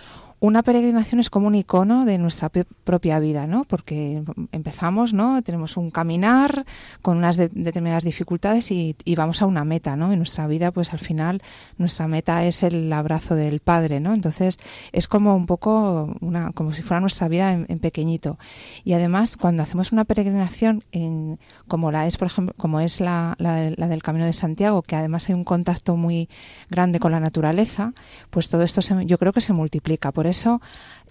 [0.42, 3.64] una peregrinación es como un icono de nuestra propia vida, ¿no?
[3.64, 5.44] Porque empezamos, ¿no?
[5.44, 6.66] Tenemos un caminar
[7.04, 10.12] con unas determinadas dificultades y, vamos a una meta, ¿no?
[10.12, 11.44] En nuestra vida, pues al final,
[11.78, 14.16] nuestra meta es el abrazo del Padre, ¿no?
[14.16, 14.58] Entonces,
[14.92, 18.40] es como un poco una, como si fuera nuestra vida en, pequeñito.
[18.84, 23.36] Y además, cuando hacemos una peregrinación en, como la es, por ejemplo, como es la,
[23.38, 26.30] la del Camino de Santiago, que además hay un contacto muy
[26.72, 27.94] grande con la naturaleza,
[28.32, 30.12] pues todo esto se, yo creo que se multiplica.
[30.12, 30.60] Por eso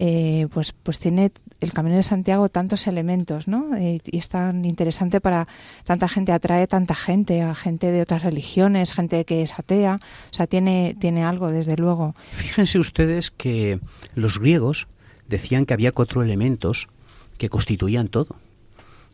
[0.03, 1.31] eh, pues, pues tiene
[1.61, 3.77] el Camino de Santiago tantos elementos, ¿no?
[3.77, 5.47] Eh, y es tan interesante para
[5.85, 10.35] tanta gente, atrae tanta gente, a gente de otras religiones, gente que es atea, o
[10.35, 12.15] sea, tiene, tiene algo, desde luego.
[12.33, 13.79] Fíjense ustedes que
[14.15, 14.89] los griegos
[15.29, 16.89] decían que había cuatro elementos
[17.37, 18.37] que constituían todo,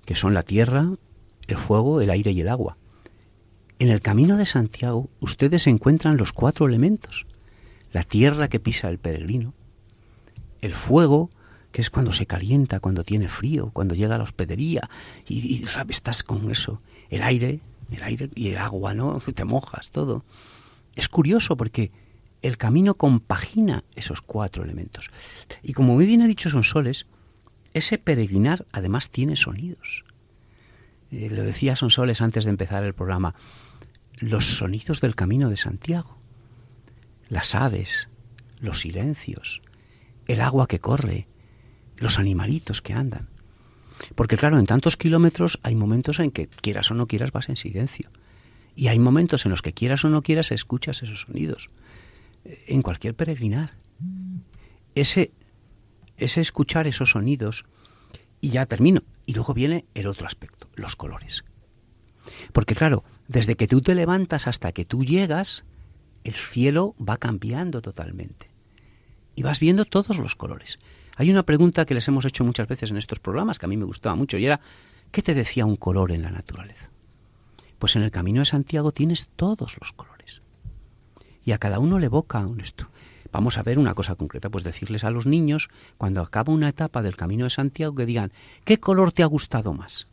[0.04, 0.92] que son la tierra,
[1.48, 2.76] el fuego, el aire y el agua.
[3.80, 7.26] En el Camino de Santiago ustedes encuentran los cuatro elementos.
[7.92, 9.52] La tierra que pisa el peregrino,
[10.66, 11.30] el fuego,
[11.72, 14.90] que es cuando se calienta, cuando tiene frío, cuando llega la hospedería
[15.26, 16.80] y, estás con eso.
[17.08, 19.20] El aire, el aire y el agua, ¿no?
[19.34, 20.24] Te mojas, todo.
[20.94, 21.92] Es curioso porque
[22.42, 25.10] el camino compagina esos cuatro elementos.
[25.62, 27.06] Y como muy bien ha dicho Sonsoles,
[27.74, 30.04] ese peregrinar además tiene sonidos.
[31.10, 33.34] Eh, lo decía Sonsoles antes de empezar el programa.
[34.14, 36.16] Los sonidos del camino de Santiago.
[37.28, 38.08] Las aves,
[38.60, 39.62] los silencios,
[40.26, 41.26] el agua que corre,
[41.96, 43.28] los animalitos que andan.
[44.14, 47.56] Porque claro, en tantos kilómetros hay momentos en que quieras o no quieras vas en
[47.56, 48.10] silencio.
[48.74, 51.70] Y hay momentos en los que quieras o no quieras escuchas esos sonidos.
[52.44, 53.72] Eh, en cualquier peregrinar.
[54.94, 55.32] Ese,
[56.18, 57.64] ese escuchar esos sonidos,
[58.40, 59.02] y ya termino.
[59.24, 61.44] Y luego viene el otro aspecto, los colores.
[62.52, 65.64] Porque claro, desde que tú te levantas hasta que tú llegas,
[66.24, 68.55] el cielo va cambiando totalmente
[69.36, 70.80] y vas viendo todos los colores.
[71.16, 73.76] Hay una pregunta que les hemos hecho muchas veces en estos programas que a mí
[73.76, 74.60] me gustaba mucho y era,
[75.12, 76.90] ¿qué te decía un color en la naturaleza?
[77.78, 80.42] Pues en el Camino de Santiago tienes todos los colores.
[81.44, 82.88] Y a cada uno le evoca un esto.
[83.30, 85.68] Vamos a ver una cosa concreta, pues decirles a los niños,
[85.98, 88.32] cuando acaba una etapa del Camino de Santiago, que digan,
[88.64, 90.08] ¿qué color te ha gustado más?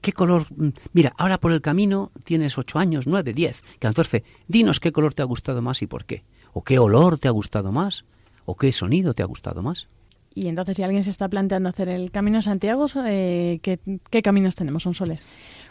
[0.00, 0.46] ¿Qué color?
[0.92, 4.24] Mira, ahora por el camino tienes ocho años, nueve, diez, catorce.
[4.48, 6.24] Dinos qué color te ha gustado más y por qué.
[6.52, 8.04] ¿O qué olor te ha gustado más?
[8.44, 9.88] ¿O qué sonido te ha gustado más?
[10.34, 14.22] Y entonces, si alguien se está planteando hacer el Camino de Santiago, eh, ¿qué, ¿qué,
[14.22, 14.84] caminos tenemos?
[14.84, 15.26] ¿Son soles?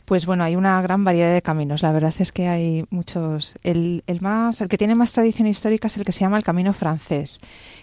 [0.10, 1.84] Pues bueno, hay una gran variedad de caminos.
[1.84, 3.54] La verdad es que hay muchos.
[3.62, 6.74] El, más, el que tiene más tradición histórica es el que se llama el Camino
[6.74, 7.40] francés,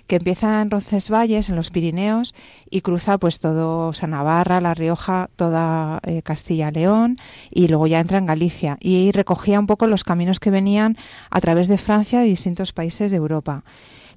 [0.09, 2.35] que empieza en Roncesvalles, en los Pirineos,
[2.69, 7.17] y cruza pues todo o sea, Navarra, La Rioja, toda eh, Castilla-León,
[7.53, 8.77] y luego ya entra en Galicia.
[8.81, 10.97] Y recogía un poco los caminos que venían
[11.31, 13.63] a través de Francia y distintos países de Europa.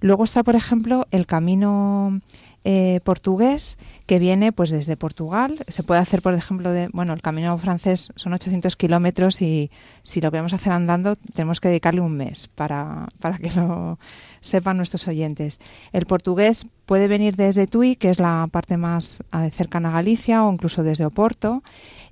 [0.01, 2.21] Luego está, por ejemplo, el camino
[2.65, 5.63] eh, portugués que viene pues desde Portugal.
[5.67, 9.71] Se puede hacer, por ejemplo, de, bueno, el camino francés son 800 kilómetros y
[10.03, 13.97] si lo queremos hacer andando tenemos que dedicarle un mes para, para que lo
[14.41, 15.59] sepan nuestros oyentes.
[15.93, 20.43] El portugués puede venir desde Tui, que es la parte más eh, cercana a Galicia,
[20.43, 21.63] o incluso desde Oporto.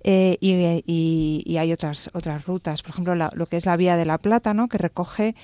[0.04, 4.20] Eh, y, hay otras otras rutas, por ejemplo, lo que es la vía de la
[4.20, 4.70] Plata, ¿no?
[4.70, 5.36] que recoge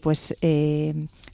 [0.00, 0.34] pues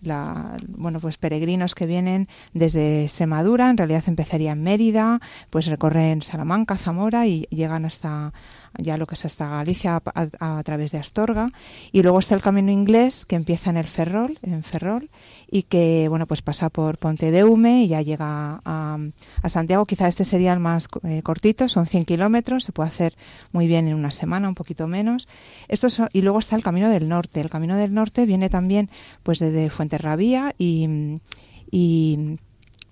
[0.07, 6.23] la, bueno, pues peregrinos que vienen desde Extremadura, en realidad empezaría en Mérida, pues recorren
[6.23, 8.33] Salamanca, Zamora y llegan hasta
[8.79, 11.51] ya lo que es hasta Galicia a, través de Astorga
[11.93, 15.11] y luego está el camino inglés que empieza en el Ferrol, en Ferrol
[15.51, 18.99] y que bueno pues pasa por Ponte de Hume y ya llega a,
[19.47, 19.87] Santiago.
[19.87, 23.17] Quizá este sería el más eh, cortito, son 100 kilómetros, se puede hacer
[23.53, 25.29] muy bien en una semana, un poquito menos.
[25.69, 27.41] Esto y luego está el camino del norte.
[27.41, 28.91] El camino del norte viene también
[29.23, 31.19] pues desde Fuenterrabía y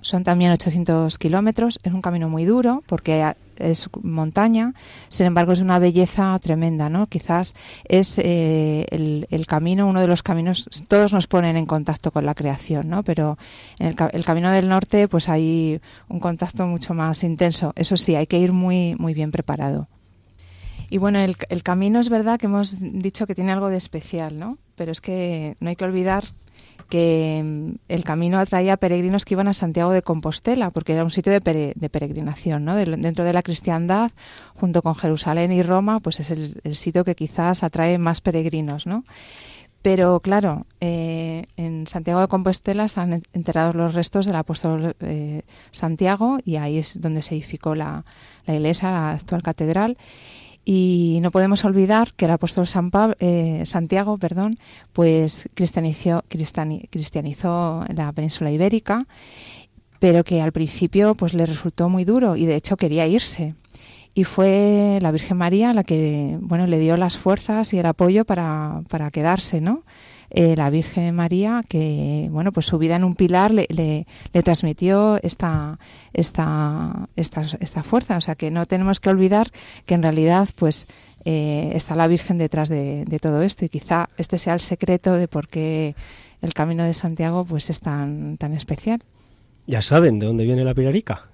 [0.05, 1.81] son también 800 kilómetros.
[1.83, 4.75] Es un camino muy duro porque es montaña,
[5.09, 7.07] sin embargo es una belleza tremenda, ¿no?
[7.07, 12.27] Quizás es eh, el, camino, uno de los caminos, todos nos ponen en contacto con
[12.27, 13.03] la creación, ¿no?
[13.03, 13.39] Pero
[13.79, 17.73] en el, el, camino del norte, pues hay un contacto mucho más intenso.
[17.75, 19.89] Eso sí, hay que ir muy, muy bien preparado.
[20.91, 24.39] Y bueno, el, el camino es verdad que hemos dicho que tiene algo de especial,
[24.39, 24.59] ¿no?
[24.77, 26.25] Pero es que no hay que olvidar
[26.89, 31.11] que mm, el camino atraía peregrinos que iban a Santiago de Compostela, porque era un
[31.11, 32.77] sitio de, peregrinación, ¿no?
[32.77, 34.13] dentro de la cristiandad,
[34.55, 39.05] junto con Jerusalén y Roma, pues es el, sitio que quizás atrae más peregrinos, ¿no?
[39.83, 45.43] Pero claro, eh, en Santiago de Compostela están enterrados los restos del apóstol eh,
[45.73, 48.07] Santiago y ahí es donde se edificó la,
[48.47, 49.99] la iglesia, la actual catedral.
[50.65, 54.59] Y no podemos olvidar que el apóstol San eh, Santiago perdón,
[54.93, 59.07] pues cristianizó, cristianizó la península ibérica,
[59.99, 63.55] pero que al principio pues le resultó muy duro y de hecho quería irse.
[64.15, 68.25] Y fue la Virgen María la que bueno le dio las fuerzas y el apoyo
[68.25, 69.83] para, para quedarse, ¿no?
[70.37, 75.21] Eh, la Virgen María, que bueno, pues su vida en un pilar le, le, transmitió
[75.23, 75.79] esta,
[76.13, 78.17] esta, esta, esta, fuerza.
[78.17, 79.53] O sea que no tenemos que olvidar
[79.87, 80.89] que en realidad, pues
[81.25, 85.29] eh, está la Virgen detrás de, todo esto y quizá este sea el secreto de
[85.29, 85.95] por qué
[86.43, 89.05] el Camino de Santiago pues es tan, tan especial.
[89.69, 91.29] Ya saben de dónde viene la pilarica,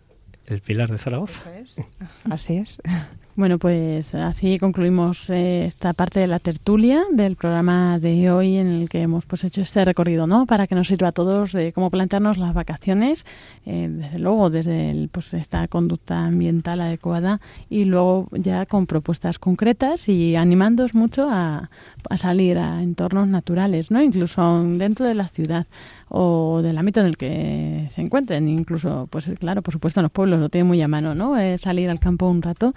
[0.45, 1.57] el pilar de Zaragoza.
[1.57, 1.87] Eso es.
[2.29, 2.83] Así es.
[3.37, 8.67] Bueno, pues así concluimos eh, esta parte de la tertulia del programa de hoy en
[8.67, 10.47] el que hemos pues hecho este recorrido, ¿no?
[10.47, 13.25] Para que nos sirva a todos de cómo plantearnos las vacaciones,
[13.67, 19.39] eh, desde luego desde el, pues esta conducta ambiental adecuada y luego ya con propuestas
[19.39, 21.71] concretas y animándoos mucho a,
[22.17, 24.03] salir a entornos naturales, ¿no?
[24.03, 25.69] Incluso dentro de la ciudad
[26.09, 30.13] o del ámbito en el que se encuentren, incluso, pues claro, por supuesto en los
[30.13, 31.39] pueblos lo tienen muy a mano, ¿no?
[31.39, 32.75] Eh, salir al campo un rato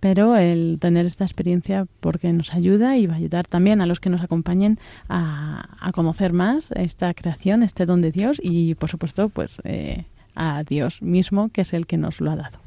[0.00, 4.00] pero el tener esta experiencia porque nos ayuda y va a ayudar también a los
[4.00, 4.78] que nos acompañen
[5.08, 10.62] a, conocer más esta creación, este don de Dios y por supuesto pues eh, a
[10.64, 12.58] Dios mismo que es el que nos lo ha dado.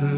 [0.00, 0.16] Y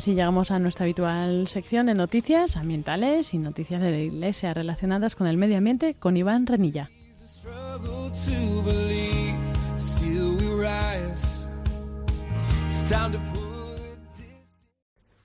[0.00, 5.14] así llegamos a nuestra habitual sección de noticias ambientales y noticias de la Iglesia relacionadas
[5.14, 6.88] con el medio ambiente con Iván Renilla.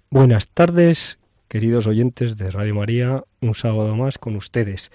[0.10, 4.92] Buenas tardes, queridos oyentes de Radio María, un sábado más con ustedes.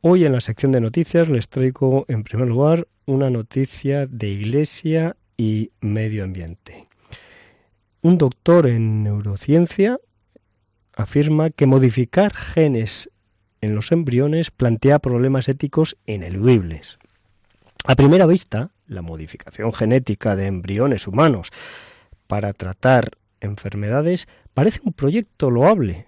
[0.00, 5.16] Hoy en la sección de noticias les traigo en primer lugar una noticia de Iglesia
[5.36, 6.85] y Medio Ambiente.
[8.06, 9.98] Un doctor en neurociencia
[10.94, 13.10] afirma que modificar genes
[13.60, 17.00] en los embriones plantea problemas éticos ineludibles.
[17.84, 21.50] A primera vista, la modificación genética de embriones humanos
[22.28, 26.06] para tratar enfermedades parece un proyecto loable,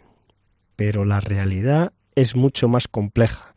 [0.77, 3.57] pero la realidad es mucho más compleja,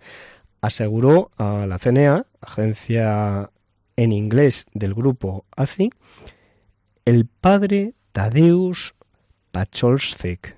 [0.61, 3.51] aseguró a la CNA, agencia
[3.97, 5.91] en inglés del grupo ACI,
[7.05, 8.93] el padre Tadeusz
[9.51, 10.55] Pacholsik,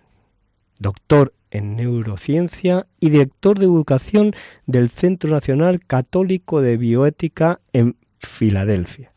[0.79, 4.33] doctor en neurociencia y director de educación
[4.65, 9.11] del Centro Nacional Católico de Bioética en Filadelfia.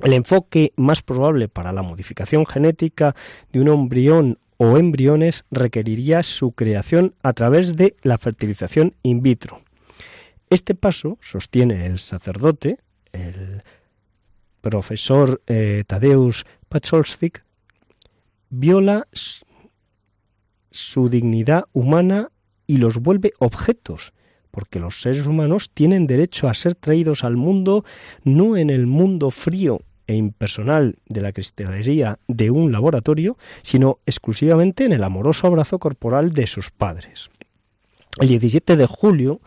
[0.00, 3.14] El enfoque más probable para la modificación genética
[3.52, 9.62] de un embrión o embriones requeriría su creación a través de la fertilización in vitro.
[10.50, 12.78] Este paso, sostiene el sacerdote,
[13.12, 13.62] el
[14.64, 16.44] profesor eh, Tadeusz
[18.48, 19.06] viola
[20.70, 22.30] su dignidad humana
[22.66, 24.14] y los vuelve objetos,
[24.50, 27.84] porque los seres humanos tienen derecho a ser traídos al mundo
[28.22, 34.86] no en el mundo frío e impersonal de la cristalería de un laboratorio, sino exclusivamente
[34.86, 37.28] en el amoroso abrazo corporal de sus padres.
[38.18, 39.42] El 17 de julio,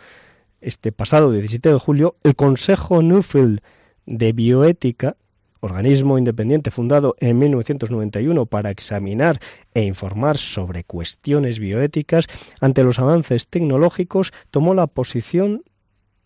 [0.62, 3.62] este pasado 17 de julio, el Consejo Nuffield
[4.08, 5.16] de Bioética
[5.60, 9.40] organismo independiente fundado en 1991 para examinar
[9.74, 12.28] e informar sobre cuestiones bioéticas,
[12.60, 15.64] ante los avances tecnológicos tomó la posición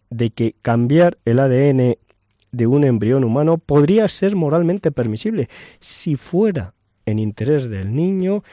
[0.09, 1.97] de que cambiar el ADN
[2.51, 6.73] de un embrión humano podría ser moralmente permisible si fuera
[7.05, 8.43] en interés del niño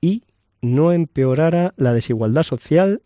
[0.00, 0.24] y
[0.60, 3.02] no empeorara la desigualdad social,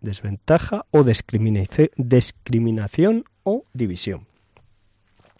[0.00, 4.33] desventaja o discriminación o división.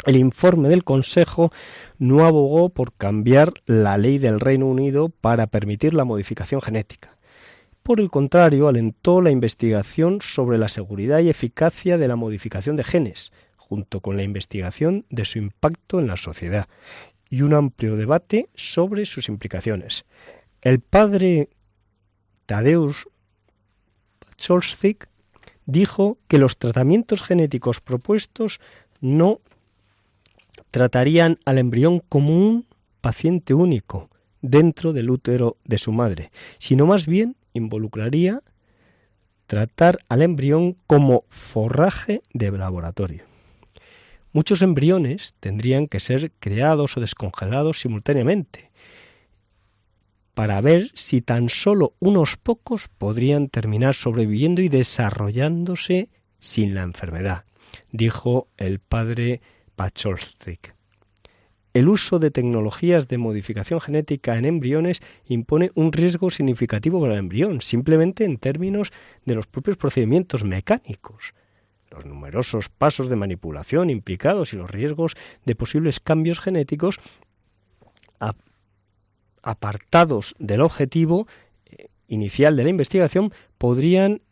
[0.07, 1.51] El informe del Consejo
[1.99, 7.17] no abogó por cambiar la ley del Reino Unido para permitir la modificación genética.
[7.83, 12.85] Por el contrario, alentó la investigación sobre la seguridad y eficacia de la modificación de
[12.85, 16.69] genes, junto con la investigación de su impacto en la sociedad
[17.31, 20.05] y un amplio debate sobre sus implicaciones.
[20.61, 21.49] El padre
[22.47, 23.07] Tadeusz
[24.19, 25.09] Pacholsik
[25.67, 28.61] dijo que los tratamientos genéticos propuestos
[29.01, 29.41] no
[30.75, 32.67] tratarían al embrión como un
[33.01, 34.11] paciente único
[34.43, 38.43] dentro del útero de su madre, sino más bien involucraría
[39.47, 43.23] tratar al embrión como forraje de laboratorio.
[44.33, 48.73] Muchos embriones tendrían que ser creados o descongelados simultáneamente
[50.35, 56.09] para ver si tan solo unos pocos podrían terminar sobreviviendo y desarrollándose
[56.41, 57.45] sin la enfermedad,
[57.93, 59.41] dijo el padre
[59.77, 60.75] Pacholstik.
[61.75, 67.19] El uso de tecnologías de modificación genética en embriones impone un riesgo significativo para el
[67.19, 68.93] embrión, simplemente en términos
[69.25, 71.35] de los propios procedimientos mecánicos.
[71.91, 77.01] Los numerosos pasos de manipulación implicados y los riesgos de posibles cambios genéticos
[79.43, 81.27] apartados del objetivo
[81.67, 84.23] eh, inicial de la investigación podrían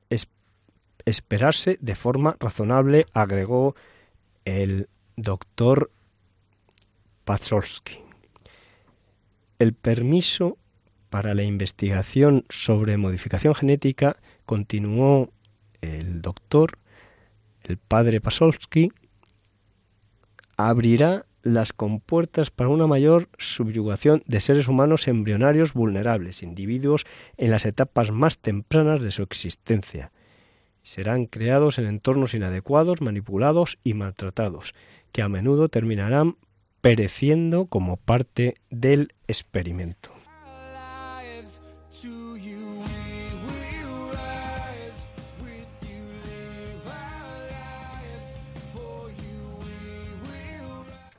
[1.04, 3.74] esperarse de forma razonable, agregó
[4.44, 5.90] el doctor
[7.24, 7.98] Pazolsky.
[9.58, 10.58] El permiso
[11.10, 15.30] para la investigación sobre modificación genética continuó
[15.82, 16.78] el doctor,
[17.62, 18.90] el padre Pazolsky,
[20.56, 27.04] abrirá las compuertas para una mayor subyugación de seres humanos embrionarios vulnerables, individuos
[27.36, 30.12] en las etapas más tempranas de su existencia.
[30.82, 34.74] Serán creados en entornos inadecuados, manipulados y maltratados,
[35.12, 36.36] que a menudo terminarán
[36.80, 40.10] pereciendo como parte del experimento.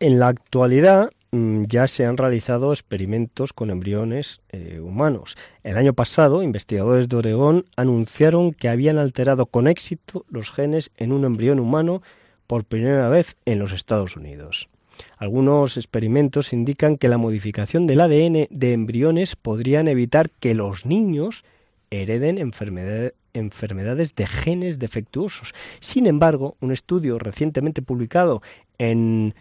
[0.03, 5.37] En la actualidad mm, ya se han realizado experimentos con embriones eh, humanos.
[5.63, 11.13] El año pasado, investigadores de Oregón anunciaron que habían alterado con éxito los genes en
[11.13, 12.01] un embrión humano
[12.47, 14.69] por primera vez en los Estados Unidos.
[15.17, 21.43] Algunos experimentos indican que la modificación del ADN de embriones podrían evitar que los niños
[21.89, 25.53] hereden enfermedades de genes defectuosos.
[25.79, 28.41] Sin embargo, un estudio recientemente publicado
[28.77, 29.33] en,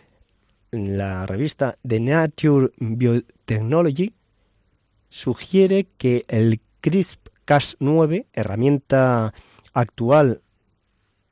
[0.72, 4.14] la revista The Nature Biotechnology
[5.10, 9.34] sugiere que el CRISPR-Cas9, herramienta
[9.74, 10.40] actual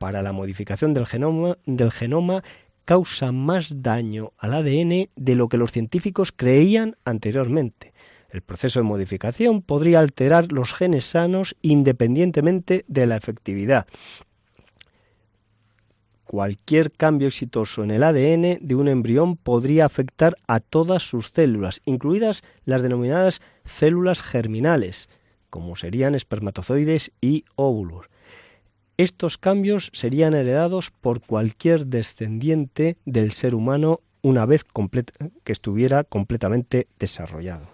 [0.01, 1.05] para la modificación del
[1.93, 2.43] genoma,
[2.87, 7.93] causa más daño al ADN de lo que los científicos creían anteriormente.
[8.31, 13.87] El proceso de modificación podría alterar los genes sanos independientemente de la efectividad.
[16.25, 21.83] Cualquier cambio exitoso en el ADN de un embrión podría afectar a todas sus células,
[21.85, 25.11] incluidas las denominadas células germinales,
[25.51, 28.07] como serían espermatozoides y óvulos.
[29.01, 34.63] Estos cambios serían heredados por cualquier descendiente del ser humano una vez
[35.43, 37.67] que estuviera completamente desarrollado.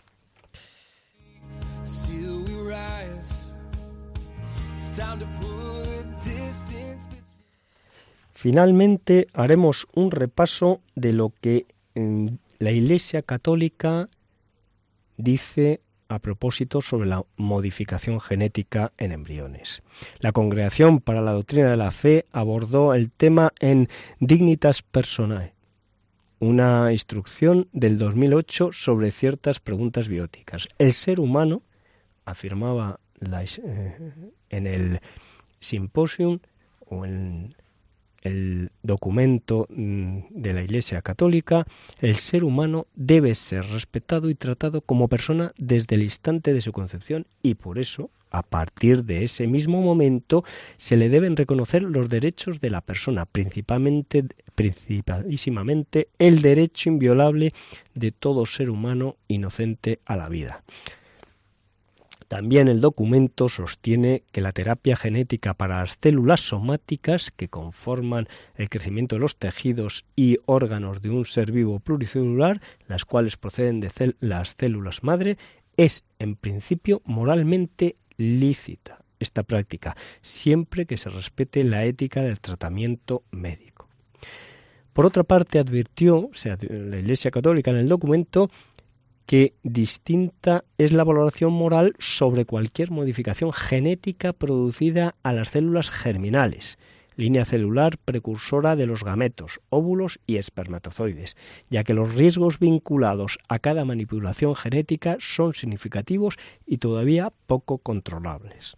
[8.33, 11.66] Finalmente haremos un repaso de lo que
[11.97, 12.27] mm,
[12.61, 14.09] la Iglesia Católica
[15.16, 19.82] dice a propósito sobre la modificación genética en embriones.
[20.20, 23.88] La Congregación para la Doctrina de la Fe abordó el tema en
[24.20, 25.54] Dignitas Personae,
[26.38, 30.68] una instrucción del 2008 sobre ciertas preguntas bióticas.
[30.78, 31.62] El ser humano,
[32.26, 34.12] afirmaba eh,
[34.50, 35.00] en el
[35.61, 36.40] simposium
[36.84, 37.54] o en
[38.27, 41.66] el documento mm, de la Iglesia Católica,
[42.01, 46.72] el ser humano debe ser respetado y tratado como persona desde el instante de su
[46.72, 50.45] concepción y por eso, a partir de ese mismo momento,
[50.77, 54.24] se le deben reconocer los derechos de la persona, principalmente,
[54.55, 57.55] principalísimamente el derecho inviolable
[57.95, 60.62] de todo ser humano inocente a la vida.
[62.29, 68.68] También el documento sostiene que la terapia genética para las células somáticas que conforman el
[68.68, 74.14] crecimiento de los tejidos y órganos de un ser vivo pluricelular, las cuales proceden de
[74.20, 75.39] las células madre,
[75.77, 83.22] es en principio moralmente lícita esta práctica, siempre que se respete la ética del tratamiento
[83.31, 83.89] médico.
[84.93, 88.51] Por otra parte, advirtió la Iglesia Católica en el documento
[89.27, 96.79] que distinta es la valoración moral sobre cualquier modificación genética producida a las células germinales,
[97.16, 101.37] línea celular precursora de los gametos, óvulos y espermatozoides,
[101.70, 108.77] ya que los riesgos vinculados a cada manipulación genética son significativos y todavía poco controlables.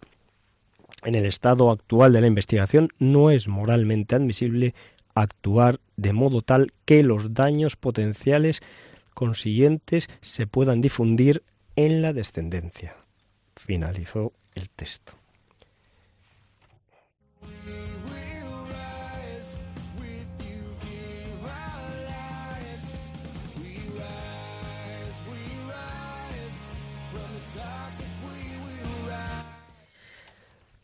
[1.03, 4.73] En el estado actual de la investigación no es moralmente admisible
[5.15, 8.61] actuar de modo tal que los daños potenciales
[9.13, 11.43] consiguientes se puedan difundir
[11.75, 12.95] en la descendencia.
[13.55, 15.13] Finalizó el texto.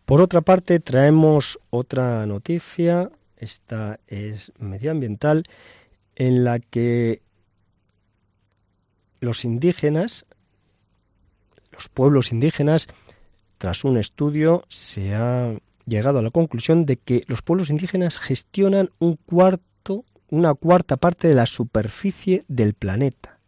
[0.06, 5.46] Por otra parte, traemos otra noticia, esta es medioambiental,
[6.16, 7.24] en la que
[9.26, 10.26] los indígenas,
[11.72, 12.88] los pueblos indígenas,
[13.58, 15.54] tras un estudio se ha
[15.86, 21.28] llegado a la conclusión de que los pueblos indígenas gestionan un cuarto, una cuarta parte
[21.28, 23.40] de la superficie del planeta.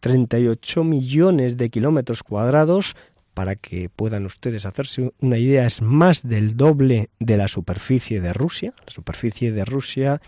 [0.00, 2.96] 38 millones de kilómetros cuadrados,
[3.34, 8.32] para que puedan ustedes hacerse una idea, es más del doble de la superficie de
[8.32, 8.74] Rusia.
[8.86, 10.20] La superficie de Rusia,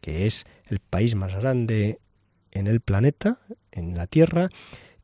[0.00, 2.00] que es el país más grande
[2.52, 3.38] en el planeta,
[3.72, 4.50] en la Tierra,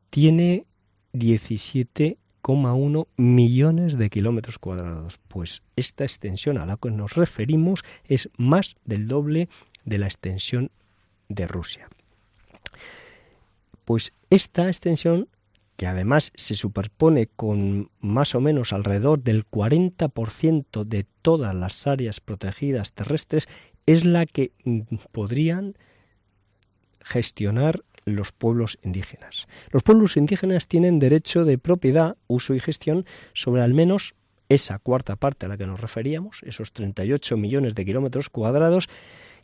[0.09, 0.65] tiene
[1.13, 5.19] 17,1 millones de kilómetros cuadrados.
[5.27, 9.49] Pues esta extensión a la que nos referimos es más del doble
[9.85, 10.71] de la extensión
[11.29, 11.87] de Rusia.
[13.85, 15.29] Pues esta extensión,
[15.77, 22.19] que además se superpone con más o menos alrededor del 40% de todas las áreas
[22.19, 23.47] protegidas terrestres,
[23.85, 24.81] es la que mm,
[25.11, 25.77] podrían
[27.07, 29.47] gestionar los pueblos indígenas.
[29.71, 34.15] Los pueblos indígenas tienen derecho de propiedad, uso y gestión sobre al menos
[34.49, 38.87] esa cuarta parte a la que nos referíamos, esos 38 millones de kilómetros cuadrados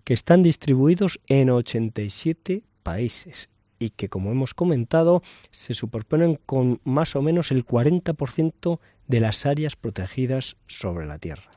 [0.03, 3.49] que están distribuidos en 87 países
[3.79, 9.45] y que, como hemos comentado, se superponen con más o menos el 40% de las
[9.45, 11.51] áreas protegidas sobre la Tierra.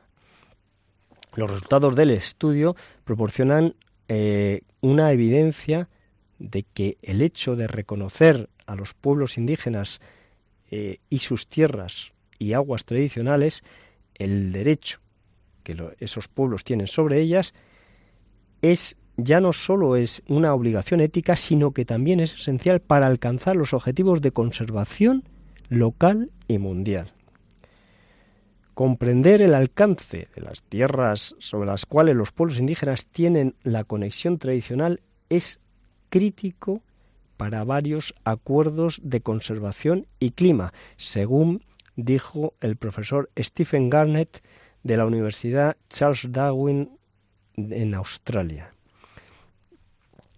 [1.37, 3.75] Los resultados del estudio proporcionan
[4.09, 5.89] eh, una evidencia
[6.39, 10.01] de que el hecho de reconocer a los pueblos indígenas
[10.71, 13.63] eh, y sus tierras y aguas tradicionales,
[14.15, 15.01] el derecho
[15.63, 17.55] que esos pueblos tienen sobre ellas,
[18.63, 23.57] es ya no solo es una obligación ética, sino que también es esencial para alcanzar
[23.57, 25.25] los objetivos de conservación
[25.69, 27.13] local y mundial.
[28.75, 34.39] Comprender el alcance de las tierras sobre las cuales los pueblos indígenas tienen la conexión
[34.39, 35.61] tradicional es
[36.09, 36.83] crítico
[37.37, 41.65] para varios acuerdos de conservación y clima, según
[41.97, 44.43] dijo el profesor Stephen Garnett
[44.83, 46.91] de la Universidad Charles Darwin
[47.57, 48.73] en Australia,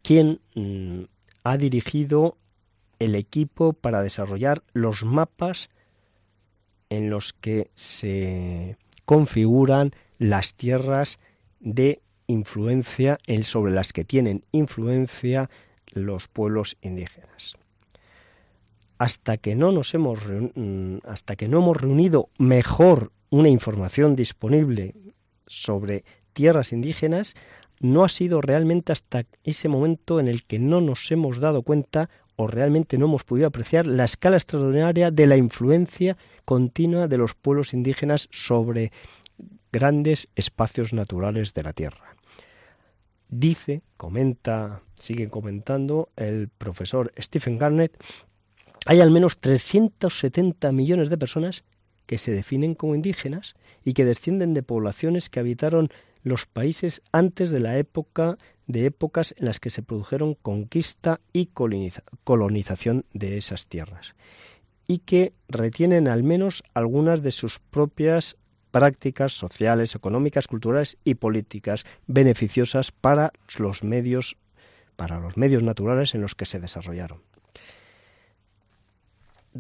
[0.03, 1.03] quien mm,
[1.45, 2.37] ha dirigido
[2.99, 5.69] el equipo para desarrollar los mapas
[6.91, 11.19] en los que se configuran las tierras
[11.61, 15.51] de influencia sobre las que tienen influencia
[15.93, 17.57] los pueblos indígenas.
[18.99, 24.95] Hasta que no nos hemos mm, hasta que no hemos reunido mejor una información disponible
[25.47, 27.35] sobre tierras indígenas,
[27.81, 32.11] no ha sido realmente hasta ese momento en el que no nos hemos dado cuenta
[32.37, 37.35] o realmente no hemos podido apreciar la escala extraordinaria de la influencia continua de los
[37.35, 38.93] pueblos indígenas sobre
[39.73, 42.18] grandes espacios naturales de la Tierra.
[43.29, 47.97] Dice, comenta, sigue comentando el profesor Stephen Garnett,
[48.87, 51.65] hay al menos 370 millones de personas
[52.07, 53.55] que se definen como indígenas
[53.85, 55.91] y que descienden de poblaciones que habitaron
[56.23, 61.51] los países antes de la época de épocas en las que se produjeron conquista y
[62.25, 64.15] colonización de esas tierras
[64.87, 68.37] y que retienen al menos algunas de sus propias
[68.71, 74.37] prácticas sociales, económicas, culturales y políticas beneficiosas para los medios
[74.97, 77.23] para los medios naturales en los que se desarrollaron.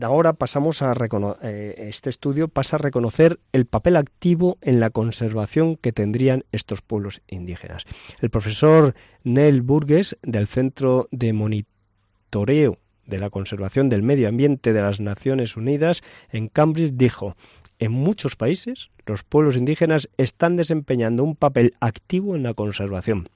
[0.02, 0.94] Ahora pasamos a
[1.42, 6.82] eh, este estudio pasa a reconocer el papel activo en la conservación que tendrían estos
[6.82, 7.84] pueblos indígenas.
[8.20, 8.94] El profesor
[9.24, 15.56] Neil Burgess del Centro de Monitoreo de la Conservación del Medio Ambiente de las Naciones
[15.56, 17.36] Unidas en Cambridge dijo
[17.79, 23.29] en muchos países, los pueblos indígenas están desempeñando un papel activo en la conservación.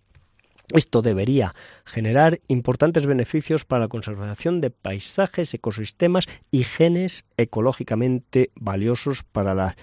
[0.72, 9.22] Esto debería generar importantes beneficios para la conservación de paisajes, ecosistemas y genes ecológicamente valiosos
[9.22, 9.74] para las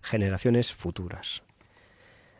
[0.00, 1.42] generaciones futuras.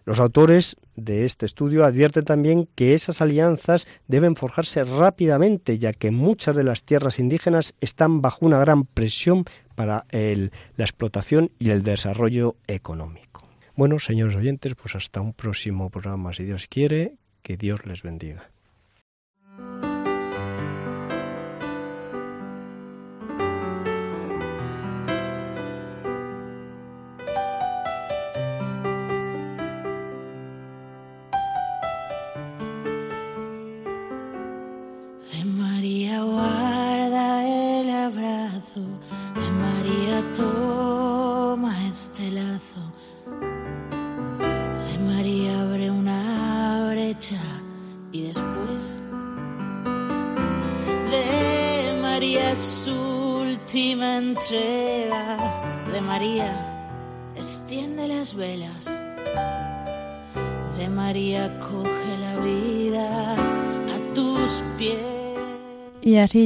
[0.08, 6.10] Los autores de este estudio advierten también que esas alianzas deben forjarse rápidamente, ya que
[6.10, 9.44] muchas de las tierras indígenas están bajo una gran presión
[9.74, 13.46] para la explotación y el desarrollo económico.
[13.76, 18.50] Bueno, señores oyentes, pues hasta un próximo programa, si Dios quiere, que Dios les bendiga.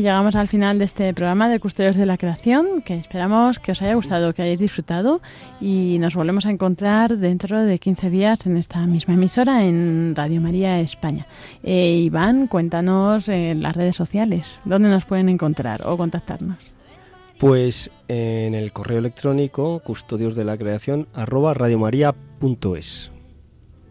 [0.03, 3.81] Llegamos al final de este programa de Custodios de la Creación, que esperamos que os
[3.83, 5.21] haya gustado, que hayáis disfrutado
[5.61, 10.41] y nos volvemos a encontrar dentro de 15 días en esta misma emisora en Radio
[10.41, 11.27] María España.
[11.63, 16.59] Eh, Iván, cuéntanos en las redes sociales, ¿dónde nos pueden encontrar o contactarnos?
[17.39, 23.11] Pues en el correo electrónico custodios de la creación arroba radiomaria.es.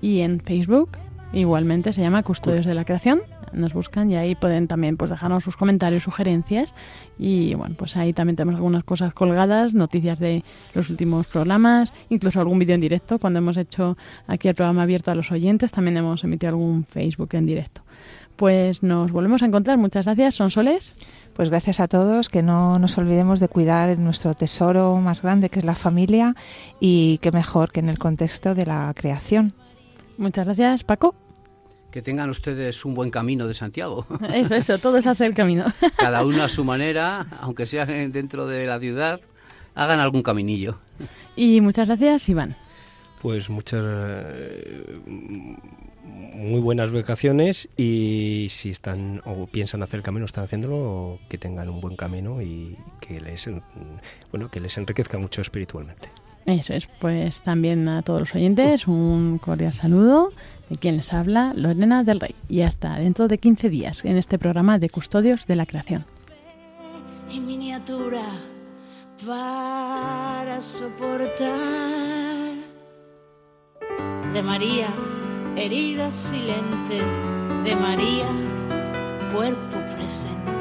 [0.01, 0.91] Y en Facebook
[1.33, 3.21] igualmente se llama Custodios de la Creación.
[3.53, 6.73] Nos buscan y ahí pueden también pues dejarnos sus comentarios, sugerencias
[7.17, 10.43] y bueno, pues ahí también tenemos algunas cosas colgadas, noticias de
[10.73, 13.19] los últimos programas, incluso algún vídeo en directo.
[13.19, 13.97] Cuando hemos hecho
[14.27, 17.81] aquí el programa abierto a los oyentes, también hemos emitido algún Facebook en directo.
[18.35, 19.77] Pues nos volvemos a encontrar.
[19.77, 20.33] Muchas gracias.
[20.33, 20.95] Son Soles.
[21.35, 25.59] Pues gracias a todos, que no nos olvidemos de cuidar nuestro tesoro más grande que
[25.59, 26.35] es la familia
[26.79, 29.53] y qué mejor que en el contexto de la creación.
[30.17, 31.15] Muchas gracias, Paco.
[31.91, 34.05] Que tengan ustedes un buen camino de Santiago.
[34.33, 35.65] Eso, eso, todo es hacer el camino.
[35.97, 39.19] Cada uno a su manera, aunque sea dentro de la ciudad,
[39.75, 40.77] hagan algún caminillo.
[41.35, 42.55] Y muchas gracias, Iván.
[43.21, 43.83] Pues muchas
[46.03, 51.69] muy buenas vacaciones y si están o piensan hacer el camino, están haciéndolo, que tengan
[51.69, 53.49] un buen camino y que les,
[54.31, 56.09] bueno, que les enriquezca mucho espiritualmente.
[56.45, 60.31] Eso es, pues también a todos los oyentes un cordial saludo
[60.71, 62.33] de quien les habla, Lorena del Rey.
[62.47, 66.05] Y hasta dentro de 15 días en este programa de Custodios de la Creación.
[67.29, 68.23] En miniatura
[69.25, 71.51] para soportar.
[74.33, 74.87] De María,
[75.57, 77.01] herida silente,
[77.65, 78.27] de María,
[79.33, 80.60] cuerpo presente.